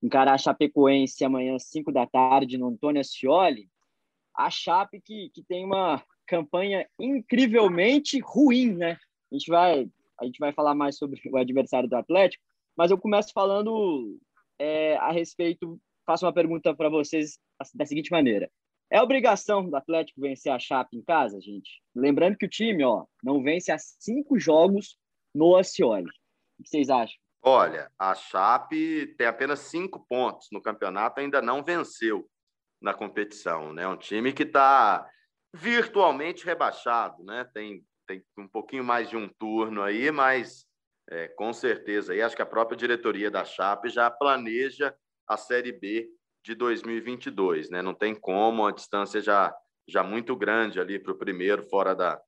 Encarar 0.02 0.34
a 0.34 0.38
Chapecoense 0.38 1.24
amanhã, 1.24 1.58
5 1.58 1.90
da 1.92 2.06
tarde, 2.06 2.58
no 2.58 2.68
Antônio 2.68 3.00
Ascioli. 3.00 3.68
A 4.34 4.50
Chape 4.50 5.00
que, 5.00 5.30
que 5.30 5.42
tem 5.42 5.64
uma 5.64 6.02
campanha 6.26 6.86
incrivelmente 6.98 8.18
ruim, 8.20 8.74
né? 8.74 8.98
A 9.30 9.34
gente 9.34 9.50
vai 9.50 9.88
a 10.18 10.24
gente 10.24 10.38
vai 10.38 10.50
falar 10.50 10.74
mais 10.74 10.96
sobre 10.96 11.20
o 11.30 11.36
adversário 11.36 11.88
do 11.88 11.96
Atlético, 11.96 12.42
mas 12.74 12.90
eu 12.90 12.96
começo 12.96 13.32
falando 13.34 14.18
é, 14.58 14.96
a 14.96 15.12
respeito, 15.12 15.78
faço 16.06 16.24
uma 16.24 16.32
pergunta 16.32 16.74
para 16.74 16.88
vocês 16.88 17.38
da 17.74 17.84
seguinte 17.84 18.10
maneira. 18.10 18.50
É 18.90 19.02
obrigação 19.02 19.68
do 19.68 19.76
Atlético 19.76 20.20
vencer 20.20 20.52
a 20.52 20.58
Chape 20.58 20.96
em 20.96 21.02
casa, 21.02 21.40
gente? 21.40 21.82
Lembrando 21.94 22.36
que 22.38 22.46
o 22.46 22.48
time 22.48 22.84
ó, 22.84 23.04
não 23.22 23.42
vence 23.42 23.70
há 23.70 23.76
cinco 23.78 24.38
jogos 24.38 24.96
no 25.36 25.56
Acioli. 25.56 26.10
O 26.58 26.62
que 26.62 26.68
vocês 26.68 26.88
acham? 26.88 27.16
Olha, 27.42 27.90
a 27.98 28.14
Chape 28.14 29.14
tem 29.18 29.26
apenas 29.26 29.60
cinco 29.60 30.04
pontos 30.08 30.48
no 30.50 30.60
campeonato, 30.60 31.20
ainda 31.20 31.40
não 31.40 31.62
venceu 31.62 32.28
na 32.80 32.92
competição. 32.92 33.72
Né? 33.72 33.86
Um 33.86 33.96
time 33.96 34.32
que 34.32 34.42
está 34.42 35.08
virtualmente 35.54 36.44
rebaixado, 36.44 37.22
né? 37.24 37.48
tem 37.54 37.84
tem 38.06 38.24
um 38.38 38.48
pouquinho 38.48 38.84
mais 38.84 39.10
de 39.10 39.16
um 39.16 39.28
turno 39.28 39.82
aí, 39.82 40.10
mas 40.10 40.64
é, 41.10 41.28
com 41.28 41.52
certeza. 41.52 42.14
E 42.14 42.22
acho 42.22 42.36
que 42.36 42.42
a 42.42 42.46
própria 42.46 42.76
diretoria 42.76 43.30
da 43.30 43.44
Chape 43.44 43.88
já 43.88 44.10
planeja 44.10 44.94
a 45.28 45.36
Série 45.36 45.72
B 45.72 46.08
de 46.44 46.54
2022, 46.54 47.68
né? 47.70 47.82
Não 47.82 47.92
tem 47.92 48.14
como, 48.14 48.64
a 48.64 48.70
distância 48.70 49.20
já, 49.20 49.54
já 49.88 50.04
muito 50.04 50.36
grande 50.36 50.80
ali 50.80 50.98
para 50.98 51.12
o 51.12 51.18
primeiro, 51.18 51.64
fora 51.68 51.94
da, 51.94 52.20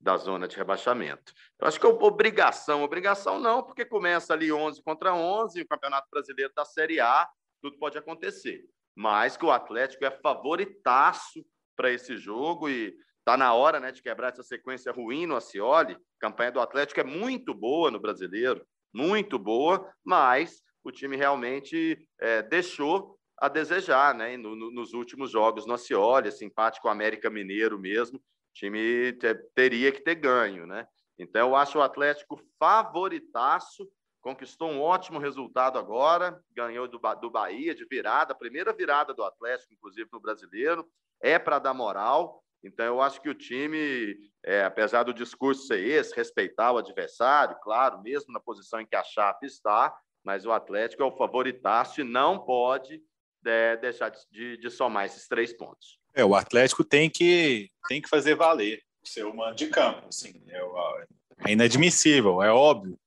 da 0.00 0.16
zona 0.16 0.46
de 0.46 0.56
rebaixamento. 0.56 1.32
Eu 1.58 1.68
acho 1.68 1.80
que 1.80 1.86
é 1.86 1.88
obrigação, 1.88 2.82
obrigação 2.82 3.40
não, 3.40 3.62
porque 3.62 3.84
começa 3.84 4.32
ali 4.32 4.52
11 4.52 4.82
contra 4.82 5.14
11, 5.14 5.62
o 5.62 5.68
Campeonato 5.68 6.08
Brasileiro 6.10 6.52
da 6.54 6.64
Série 6.64 7.00
A, 7.00 7.28
tudo 7.62 7.78
pode 7.78 7.98
acontecer. 7.98 8.64
Mas 8.94 9.36
que 9.36 9.44
o 9.44 9.50
Atlético 9.50 10.04
é 10.04 10.10
favoritaço 10.10 11.44
para 11.76 11.90
esse 11.90 12.16
jogo 12.16 12.68
e 12.68 12.96
Está 13.26 13.36
na 13.36 13.52
hora 13.52 13.80
né, 13.80 13.90
de 13.90 14.00
quebrar 14.00 14.28
essa 14.28 14.44
sequência 14.44 14.92
ruim 14.92 15.26
no 15.26 15.34
Acioli. 15.34 15.94
A 15.94 15.98
campanha 16.20 16.52
do 16.52 16.60
Atlético 16.60 17.00
é 17.00 17.04
muito 17.04 17.52
boa 17.52 17.90
no 17.90 17.98
brasileiro, 17.98 18.64
muito 18.94 19.36
boa, 19.36 19.92
mas 20.04 20.62
o 20.84 20.92
time 20.92 21.16
realmente 21.16 21.98
é, 22.20 22.40
deixou 22.42 23.18
a 23.36 23.48
desejar 23.48 24.14
né, 24.14 24.36
no, 24.36 24.54
no, 24.54 24.70
nos 24.70 24.94
últimos 24.94 25.32
jogos 25.32 25.66
no 25.66 25.74
Acioli, 25.74 26.28
esse 26.28 26.44
empate 26.44 26.80
com 26.80 26.86
o 26.86 26.90
América 26.92 27.28
Mineiro 27.28 27.80
mesmo. 27.80 28.22
Time 28.56 29.12
te, 29.12 29.34
teria 29.54 29.92
que 29.92 30.00
ter 30.00 30.14
ganho. 30.14 30.66
Né? 30.66 30.88
Então, 31.18 31.50
eu 31.50 31.56
acho 31.56 31.78
o 31.78 31.82
Atlético 31.82 32.40
favoritaço. 32.58 33.88
Conquistou 34.22 34.70
um 34.70 34.80
ótimo 34.80 35.20
resultado 35.20 35.78
agora, 35.78 36.42
ganhou 36.50 36.88
do, 36.88 36.98
do 37.20 37.30
Bahia 37.30 37.74
de 37.74 37.84
virada, 37.84 38.34
primeira 38.34 38.72
virada 38.72 39.14
do 39.14 39.22
Atlético, 39.22 39.72
inclusive 39.72 40.08
no 40.12 40.18
brasileiro. 40.18 40.88
É 41.20 41.38
para 41.38 41.58
dar 41.58 41.74
moral. 41.74 42.42
Então, 42.64 42.84
eu 42.84 43.00
acho 43.00 43.20
que 43.20 43.28
o 43.28 43.34
time, 43.34 44.16
é, 44.42 44.64
apesar 44.64 45.04
do 45.04 45.14
discurso 45.14 45.66
ser 45.66 45.78
esse, 45.78 46.16
respeitar 46.16 46.72
o 46.72 46.78
adversário, 46.78 47.56
claro, 47.62 48.02
mesmo 48.02 48.32
na 48.32 48.40
posição 48.40 48.80
em 48.80 48.86
que 48.86 48.96
a 48.96 49.04
Chape 49.04 49.46
está, 49.46 49.96
mas 50.24 50.44
o 50.44 50.50
Atlético 50.50 51.02
é 51.02 51.06
o 51.06 51.16
favoritaço 51.16 52.00
e 52.00 52.04
não 52.04 52.44
pode 52.44 53.00
é, 53.44 53.76
deixar 53.76 54.10
de, 54.10 54.56
de, 54.56 54.70
somar 54.70 55.04
esses 55.04 55.28
três 55.28 55.52
pontos. 55.52 56.00
É, 56.16 56.24
o 56.24 56.34
Atlético 56.34 56.82
tem 56.82 57.10
que, 57.10 57.70
tem 57.86 58.00
que 58.00 58.08
fazer 58.08 58.34
valer 58.34 58.82
o 59.04 59.08
seu 59.08 59.34
mando 59.34 59.54
de 59.54 59.66
campo. 59.68 60.08
Assim, 60.08 60.32
é, 60.48 61.50
é 61.50 61.52
inadmissível, 61.52 62.42
é 62.42 62.50
óbvio 62.50 62.98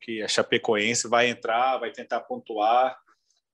que 0.00 0.20
a 0.20 0.28
Chapecoense 0.28 1.08
vai 1.08 1.28
entrar, 1.28 1.78
vai 1.78 1.92
tentar 1.92 2.20
pontuar, 2.20 2.98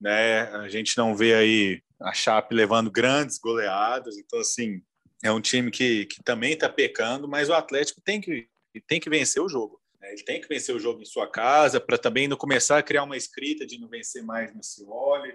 né? 0.01 0.43
A 0.57 0.69
gente 0.69 0.97
não 0.97 1.15
vê 1.15 1.35
aí 1.35 1.83
a 2.01 2.13
Chape 2.13 2.55
levando 2.55 2.91
grandes 2.91 3.39
goleadas, 3.39 4.17
então 4.17 4.41
assim 4.41 4.83
é 5.23 5.31
um 5.31 5.41
time 5.41 5.71
que, 5.71 6.07
que 6.07 6.23
também 6.23 6.55
está 6.55 6.69
pecando, 6.69 7.29
mas 7.29 7.49
o 7.49 7.55
Atlético 7.55 8.01
tem 8.01 8.21
que, 8.21 8.49
tem 8.89 8.99
que 8.99 9.09
vencer 9.09 9.41
o 9.41 9.49
jogo. 9.49 9.81
Né? 10.01 10.13
Ele 10.13 10.25
tem 10.25 10.41
que 10.41 10.49
vencer 10.49 10.75
o 10.75 10.81
jogo 10.81 11.01
em 11.01 11.07
sua 11.07 11.31
casa 11.31 11.81
para 11.81 11.97
também 11.97 12.27
não 12.27 12.37
começar 12.37 12.79
a 12.79 12.83
criar 12.83 13.05
uma 13.05 13.17
escrita 13.17 13.65
de 13.65 13.79
não 13.79 13.89
vencer 13.89 14.23
mais 14.25 14.53
no 14.53 14.65
Cioli. 14.65 15.33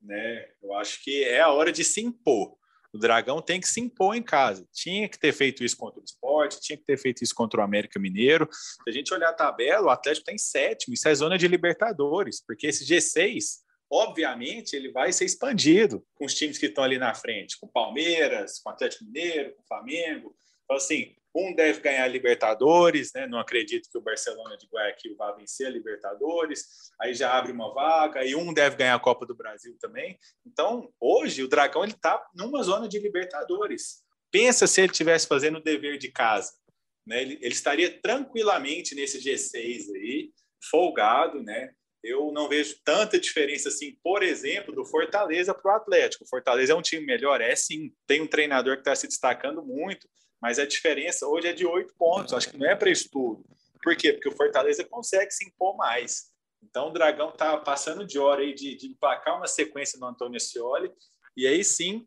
Né? 0.00 0.48
Eu 0.62 0.74
acho 0.74 1.02
que 1.04 1.24
é 1.24 1.40
a 1.40 1.50
hora 1.50 1.70
de 1.70 1.84
se 1.84 2.00
impor. 2.00 2.57
O 2.92 2.98
Dragão 2.98 3.42
tem 3.42 3.60
que 3.60 3.68
se 3.68 3.80
impor 3.80 4.14
em 4.14 4.22
casa. 4.22 4.66
Tinha 4.72 5.08
que 5.08 5.18
ter 5.18 5.32
feito 5.32 5.62
isso 5.62 5.76
contra 5.76 6.00
o 6.00 6.04
esporte, 6.04 6.60
tinha 6.60 6.76
que 6.76 6.84
ter 6.84 6.96
feito 6.96 7.22
isso 7.22 7.34
contra 7.34 7.60
o 7.60 7.62
América 7.62 8.00
Mineiro. 8.00 8.48
Se 8.50 8.88
a 8.88 8.92
gente 8.92 9.12
olhar 9.12 9.28
a 9.28 9.34
tabela, 9.34 9.86
o 9.86 9.90
Atlético 9.90 10.22
está 10.22 10.32
em 10.32 10.38
sétimo, 10.38 10.94
isso 10.94 11.08
é 11.08 11.14
zona 11.14 11.36
de 11.36 11.46
Libertadores, 11.46 12.42
porque 12.44 12.66
esse 12.66 12.84
G6 12.84 13.66
obviamente 13.90 14.74
ele 14.74 14.90
vai 14.90 15.12
ser 15.12 15.24
expandido 15.24 16.04
com 16.14 16.26
os 16.26 16.34
times 16.34 16.58
que 16.58 16.66
estão 16.66 16.84
ali 16.84 16.98
na 16.98 17.14
frente, 17.14 17.58
com 17.58 17.66
Palmeiras, 17.66 18.58
com 18.58 18.70
Atlético 18.70 19.04
Mineiro, 19.04 19.54
com 19.54 19.64
Flamengo. 19.66 20.36
Então, 20.64 20.76
assim, 20.76 21.14
um 21.38 21.54
deve 21.54 21.80
ganhar 21.80 22.04
a 22.04 22.08
Libertadores, 22.08 23.12
né? 23.14 23.26
Não 23.26 23.38
acredito 23.38 23.88
que 23.90 23.98
o 23.98 24.02
Barcelona 24.02 24.56
de 24.56 24.66
Guayaquil 24.66 25.16
vá 25.16 25.32
vencer 25.32 25.66
a 25.66 25.70
Libertadores. 25.70 26.90
Aí 27.00 27.14
já 27.14 27.32
abre 27.32 27.52
uma 27.52 27.72
vaga 27.72 28.24
e 28.24 28.34
um 28.34 28.52
deve 28.52 28.76
ganhar 28.76 28.94
a 28.94 29.00
Copa 29.00 29.24
do 29.24 29.34
Brasil 29.34 29.76
também. 29.80 30.18
Então, 30.46 30.92
hoje 31.00 31.42
o 31.42 31.48
Dragão 31.48 31.84
ele 31.84 31.92
está 31.92 32.24
numa 32.34 32.62
zona 32.62 32.88
de 32.88 32.98
Libertadores. 32.98 34.02
Pensa 34.30 34.66
se 34.66 34.80
ele 34.80 34.90
estivesse 34.90 35.26
fazendo 35.26 35.58
o 35.58 35.62
dever 35.62 35.98
de 35.98 36.10
casa, 36.10 36.52
né? 37.06 37.22
Ele, 37.22 37.38
ele 37.40 37.54
estaria 37.54 38.00
tranquilamente 38.00 38.94
nesse 38.94 39.18
G6 39.18 39.94
aí, 39.94 40.30
folgado, 40.70 41.42
né? 41.42 41.70
eu 42.02 42.30
não 42.32 42.48
vejo 42.48 42.76
tanta 42.84 43.18
diferença 43.18 43.68
assim, 43.68 43.96
por 44.02 44.22
exemplo, 44.22 44.74
do 44.74 44.84
Fortaleza 44.84 45.52
para 45.52 45.72
o 45.72 45.76
Atlético. 45.76 46.24
O 46.24 46.28
Fortaleza 46.28 46.72
é 46.72 46.76
um 46.76 46.82
time 46.82 47.04
melhor, 47.04 47.40
é 47.40 47.54
sim. 47.56 47.92
Tem 48.06 48.20
um 48.20 48.26
treinador 48.26 48.74
que 48.76 48.80
está 48.80 48.94
se 48.94 49.06
destacando 49.06 49.64
muito, 49.64 50.08
mas 50.40 50.58
a 50.58 50.66
diferença 50.66 51.26
hoje 51.26 51.48
é 51.48 51.52
de 51.52 51.66
oito 51.66 51.94
pontos. 51.94 52.32
Acho 52.32 52.50
que 52.50 52.58
não 52.58 52.68
é 52.68 52.74
para 52.74 52.90
isso 52.90 53.08
tudo. 53.10 53.44
Por 53.82 53.96
quê? 53.96 54.12
Porque 54.12 54.28
o 54.28 54.36
Fortaleza 54.36 54.84
consegue 54.84 55.30
se 55.30 55.44
impor 55.44 55.76
mais. 55.76 56.32
Então 56.62 56.88
o 56.88 56.92
Dragão 56.92 57.30
está 57.30 57.56
passando 57.56 58.06
de 58.06 58.18
hora 58.18 58.42
aí 58.42 58.54
de, 58.54 58.76
de 58.76 58.86
emplacar 58.88 59.36
uma 59.36 59.46
sequência 59.46 59.98
no 59.98 60.06
Antônio 60.06 60.40
Scioli 60.40 60.92
e 61.36 61.46
aí 61.46 61.62
sim 61.62 62.06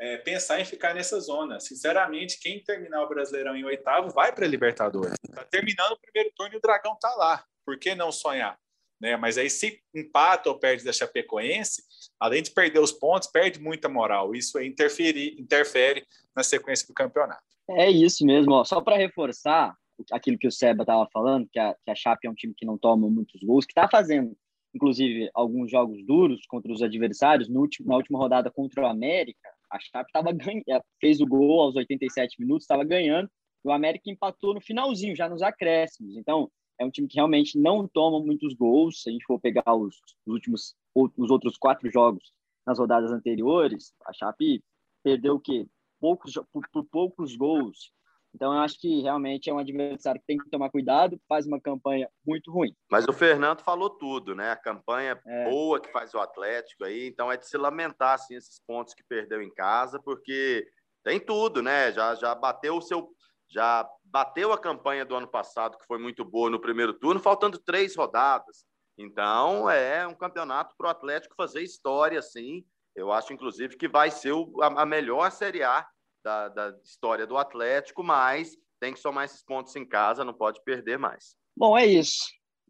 é, 0.00 0.16
pensar 0.18 0.60
em 0.60 0.64
ficar 0.64 0.94
nessa 0.94 1.20
zona. 1.20 1.60
Sinceramente, 1.60 2.40
quem 2.40 2.62
terminar 2.62 3.02
o 3.04 3.08
Brasileirão 3.08 3.56
em 3.56 3.64
oitavo 3.64 4.10
vai 4.10 4.32
para 4.32 4.44
a 4.44 4.48
Libertadores. 4.48 5.14
Está 5.24 5.44
terminando 5.44 5.92
o 5.92 6.00
primeiro 6.00 6.32
turno 6.36 6.54
e 6.54 6.58
o 6.58 6.60
Dragão 6.60 6.94
está 6.94 7.14
lá. 7.14 7.44
Por 7.64 7.78
que 7.78 7.94
não 7.94 8.10
sonhar? 8.10 8.58
né? 9.02 9.16
Mas 9.16 9.36
aí 9.36 9.50
se 9.50 9.82
empata 9.92 10.48
ou 10.48 10.58
perde 10.58 10.84
da 10.84 10.92
Chapecoense, 10.92 11.82
além 12.20 12.40
de 12.40 12.52
perder 12.52 12.78
os 12.78 12.92
pontos, 12.92 13.28
perde 13.28 13.60
muita 13.60 13.88
moral. 13.88 14.32
Isso 14.32 14.56
aí 14.56 14.68
interfere, 14.68 15.34
interfere 15.36 16.06
na 16.34 16.44
sequência 16.44 16.86
do 16.86 16.94
campeonato. 16.94 17.42
É 17.68 17.90
isso 17.90 18.24
mesmo. 18.24 18.52
Ó. 18.52 18.64
Só 18.64 18.80
para 18.80 18.96
reforçar 18.96 19.74
aquilo 20.10 20.38
que 20.38 20.46
o 20.46 20.52
Seba 20.52 20.82
estava 20.82 21.08
falando, 21.12 21.48
que 21.50 21.58
a, 21.58 21.74
que 21.84 21.90
a 21.90 21.94
Chape 21.94 22.26
é 22.26 22.30
um 22.30 22.34
time 22.34 22.54
que 22.56 22.66
não 22.66 22.76
toma 22.76 23.08
muitos 23.08 23.40
gols, 23.42 23.64
que 23.64 23.72
está 23.72 23.88
fazendo, 23.88 24.36
inclusive, 24.74 25.30
alguns 25.34 25.70
jogos 25.70 26.04
duros 26.04 26.44
contra 26.46 26.72
os 26.72 26.82
adversários. 26.82 27.48
No 27.48 27.60
último, 27.60 27.88
na 27.88 27.96
última 27.96 28.18
rodada 28.18 28.50
contra 28.50 28.82
o 28.82 28.86
América, 28.86 29.48
a 29.70 29.78
Chape 29.78 30.10
tava 30.12 30.32
ganhando, 30.32 30.84
fez 31.00 31.20
o 31.20 31.26
gol 31.26 31.60
aos 31.60 31.76
87 31.76 32.40
minutos, 32.40 32.64
estava 32.64 32.84
ganhando, 32.84 33.30
e 33.64 33.68
o 33.68 33.72
América 33.72 34.10
empatou 34.10 34.54
no 34.54 34.60
finalzinho, 34.60 35.16
já 35.16 35.28
nos 35.28 35.42
acréscimos. 35.42 36.16
Então, 36.16 36.50
é 36.78 36.84
um 36.84 36.90
time 36.90 37.06
que 37.06 37.16
realmente 37.16 37.58
não 37.58 37.86
toma 37.86 38.18
muitos 38.18 38.54
gols. 38.54 39.02
Se 39.02 39.08
a 39.08 39.12
gente 39.12 39.24
for 39.24 39.40
pegar 39.40 39.74
os, 39.74 39.96
os 40.26 40.34
últimos 40.34 40.74
os 40.94 41.30
outros 41.30 41.56
quatro 41.56 41.90
jogos 41.90 42.32
nas 42.66 42.78
rodadas 42.78 43.10
anteriores, 43.10 43.94
a 44.04 44.12
Chape 44.12 44.62
perdeu 45.02 45.36
o 45.36 45.40
quê? 45.40 45.66
Poucos, 46.02 46.34
por, 46.52 46.68
por, 46.72 46.84
poucos 46.84 47.36
gols. 47.36 47.92
Então, 48.34 48.52
eu 48.52 48.58
acho 48.58 48.80
que 48.80 49.02
realmente 49.02 49.48
é 49.48 49.54
um 49.54 49.58
adversário 49.58 50.20
que 50.20 50.26
tem 50.26 50.38
que 50.38 50.50
tomar 50.50 50.68
cuidado, 50.70 51.20
faz 51.28 51.46
uma 51.46 51.60
campanha 51.60 52.08
muito 52.26 52.50
ruim. 52.50 52.74
Mas 52.90 53.06
o 53.06 53.12
Fernando 53.12 53.60
falou 53.60 53.88
tudo, 53.88 54.34
né? 54.34 54.50
A 54.50 54.56
campanha 54.56 55.20
é. 55.24 55.44
boa 55.48 55.80
que 55.80 55.92
faz 55.92 56.12
o 56.12 56.18
Atlético 56.18 56.84
aí, 56.84 57.06
então 57.06 57.30
é 57.30 57.36
de 57.36 57.46
se 57.46 57.56
lamentar 57.56 58.14
assim, 58.14 58.34
esses 58.34 58.60
pontos 58.66 58.94
que 58.94 59.04
perdeu 59.04 59.40
em 59.40 59.52
casa, 59.54 60.00
porque 60.02 60.66
tem 61.04 61.20
tudo, 61.20 61.62
né? 61.62 61.92
Já, 61.92 62.16
já 62.16 62.34
bateu 62.34 62.76
o 62.76 62.82
seu 62.82 63.08
já 63.52 63.86
bateu 64.02 64.50
a 64.50 64.58
campanha 64.58 65.04
do 65.04 65.14
ano 65.14 65.28
passado, 65.28 65.76
que 65.76 65.86
foi 65.86 65.98
muito 65.98 66.24
boa 66.24 66.48
no 66.48 66.58
primeiro 66.58 66.94
turno, 66.94 67.20
faltando 67.20 67.58
três 67.58 67.94
rodadas. 67.94 68.64
Então, 68.96 69.68
é 69.68 70.06
um 70.06 70.14
campeonato 70.14 70.74
para 70.76 70.86
o 70.86 70.90
Atlético 70.90 71.34
fazer 71.36 71.62
história, 71.62 72.22
sim. 72.22 72.64
Eu 72.94 73.12
acho, 73.12 73.32
inclusive, 73.32 73.76
que 73.76 73.88
vai 73.88 74.10
ser 74.10 74.32
a 74.60 74.86
melhor 74.86 75.30
Série 75.30 75.62
A 75.62 75.86
da, 76.22 76.48
da 76.48 76.78
história 76.84 77.26
do 77.26 77.36
Atlético, 77.36 78.02
mas 78.02 78.56
tem 78.80 78.92
que 78.92 79.00
somar 79.00 79.24
esses 79.24 79.42
pontos 79.42 79.74
em 79.76 79.84
casa, 79.84 80.24
não 80.24 80.34
pode 80.34 80.62
perder 80.64 80.98
mais. 80.98 81.36
Bom, 81.56 81.76
é 81.76 81.86
isso. 81.86 82.24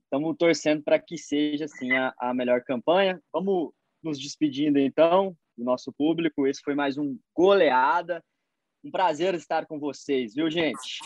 Estamos 0.04 0.36
torcendo 0.36 0.82
para 0.82 0.98
que 0.98 1.16
seja, 1.16 1.64
assim, 1.64 1.92
a, 1.92 2.12
a 2.18 2.34
melhor 2.34 2.62
campanha. 2.62 3.18
Vamos 3.32 3.72
nos 4.02 4.18
despedindo, 4.18 4.78
então, 4.78 5.36
do 5.56 5.64
nosso 5.64 5.92
público. 5.92 6.46
Esse 6.46 6.60
foi 6.62 6.74
mais 6.74 6.98
um 6.98 7.18
Goleada. 7.34 8.22
Um 8.84 8.90
prazer 8.90 9.34
estar 9.34 9.64
com 9.64 9.78
vocês, 9.78 10.34
viu, 10.34 10.50
gente? 10.50 10.98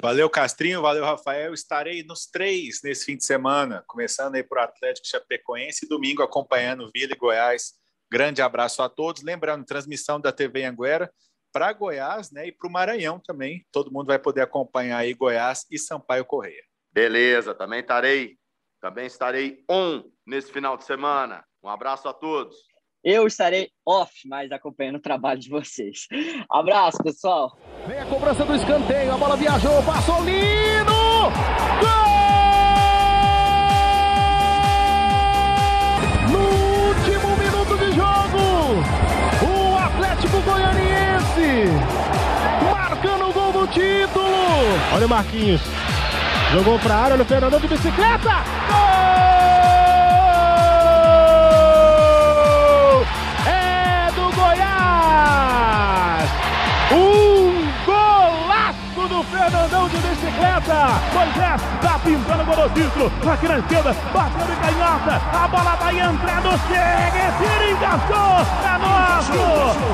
Valeu, 0.00 0.28
Castrinho, 0.28 0.82
valeu, 0.82 1.04
Rafael. 1.04 1.54
Estarei 1.54 2.02
nos 2.02 2.26
três 2.26 2.80
nesse 2.84 3.06
fim 3.06 3.16
de 3.16 3.24
semana, 3.24 3.82
começando 3.88 4.34
aí 4.34 4.44
por 4.44 4.58
Atlético 4.58 5.08
Chapecoense 5.08 5.86
e 5.86 5.88
domingo 5.88 6.22
acompanhando 6.22 6.90
Vila 6.94 7.14
e 7.14 7.16
Goiás. 7.16 7.72
Grande 8.12 8.42
abraço 8.42 8.82
a 8.82 8.90
todos. 8.90 9.22
Lembrando, 9.22 9.64
transmissão 9.64 10.20
da 10.20 10.30
TV 10.30 10.64
Anguera 10.64 11.10
para 11.58 11.72
Goiás 11.72 12.30
né, 12.30 12.46
e 12.46 12.52
para 12.52 12.68
o 12.68 12.72
Maranhão 12.72 13.18
também. 13.18 13.66
Todo 13.72 13.90
mundo 13.90 14.06
vai 14.06 14.18
poder 14.18 14.42
acompanhar 14.42 14.98
aí 14.98 15.12
Goiás 15.12 15.66
e 15.68 15.76
Sampaio 15.76 16.24
Correia. 16.24 16.62
Beleza, 16.92 17.52
também 17.52 17.80
estarei, 17.80 18.36
também 18.80 19.06
estarei 19.06 19.64
on 19.68 20.04
nesse 20.24 20.52
final 20.52 20.76
de 20.76 20.84
semana. 20.84 21.44
Um 21.60 21.68
abraço 21.68 22.08
a 22.08 22.14
todos. 22.14 22.56
Eu 23.02 23.26
estarei 23.26 23.70
off, 23.84 24.12
mas 24.26 24.52
acompanhando 24.52 24.96
o 24.96 25.02
trabalho 25.02 25.40
de 25.40 25.50
vocês. 25.50 26.06
Abraço, 26.48 27.02
pessoal. 27.02 27.58
Vem 27.88 27.98
a 27.98 28.06
cobrança 28.06 28.44
do 28.44 28.54
escanteio, 28.54 29.12
a 29.12 29.18
bola 29.18 29.36
viajou, 29.36 29.82
passou 29.84 30.22
lindo! 30.24 30.92
Gol! 31.80 32.27
Olha 44.94 45.06
o 45.06 45.08
Marquinhos. 45.08 45.60
Jogou 46.52 46.78
pra 46.78 46.94
área, 46.94 47.14
olha 47.14 47.22
o 47.22 47.26
Fernandão 47.26 47.60
de 47.60 47.68
bicicleta. 47.68 48.44
Gol! 48.68 48.87
Fernandão 59.38 59.88
de 59.88 59.96
bicicleta. 59.98 60.98
Moisés 61.14 61.62
tá 61.80 61.98
pintando 62.04 62.42
o. 62.42 63.30
Aqui 63.30 63.46
na 63.48 63.58
esquerda, 63.58 63.96
bateu 64.12 64.46
de 64.46 64.56
canhota. 64.56 65.22
A 65.32 65.48
bola 65.48 65.76
vai 65.76 66.00
entrando, 66.00 66.50
chega, 66.66 67.32
tira, 67.38 67.70
encaixou. 67.70 68.42
É 68.64 68.78
nosso, 68.78 69.32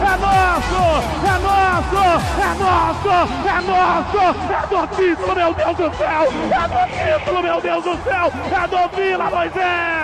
é 0.01 0.17
nosso, 0.25 0.81
é 1.25 1.37
nosso, 1.45 2.03
é 2.41 2.55
nosso, 2.59 3.11
é 3.47 3.61
nosso. 3.61 4.19
É 4.51 4.67
do 4.67 4.81
título, 4.97 5.35
meu 5.35 5.55
Deus 5.55 5.77
do 5.77 5.97
céu. 5.97 6.23
É 6.51 6.65
do 6.69 6.83
título, 7.21 7.43
meu 7.43 7.61
Deus 7.61 7.85
do 7.85 7.95
céu. 8.03 8.33
É 8.51 8.67
do 8.67 8.97
Vila, 8.97 9.31
Moisés. 9.31 10.04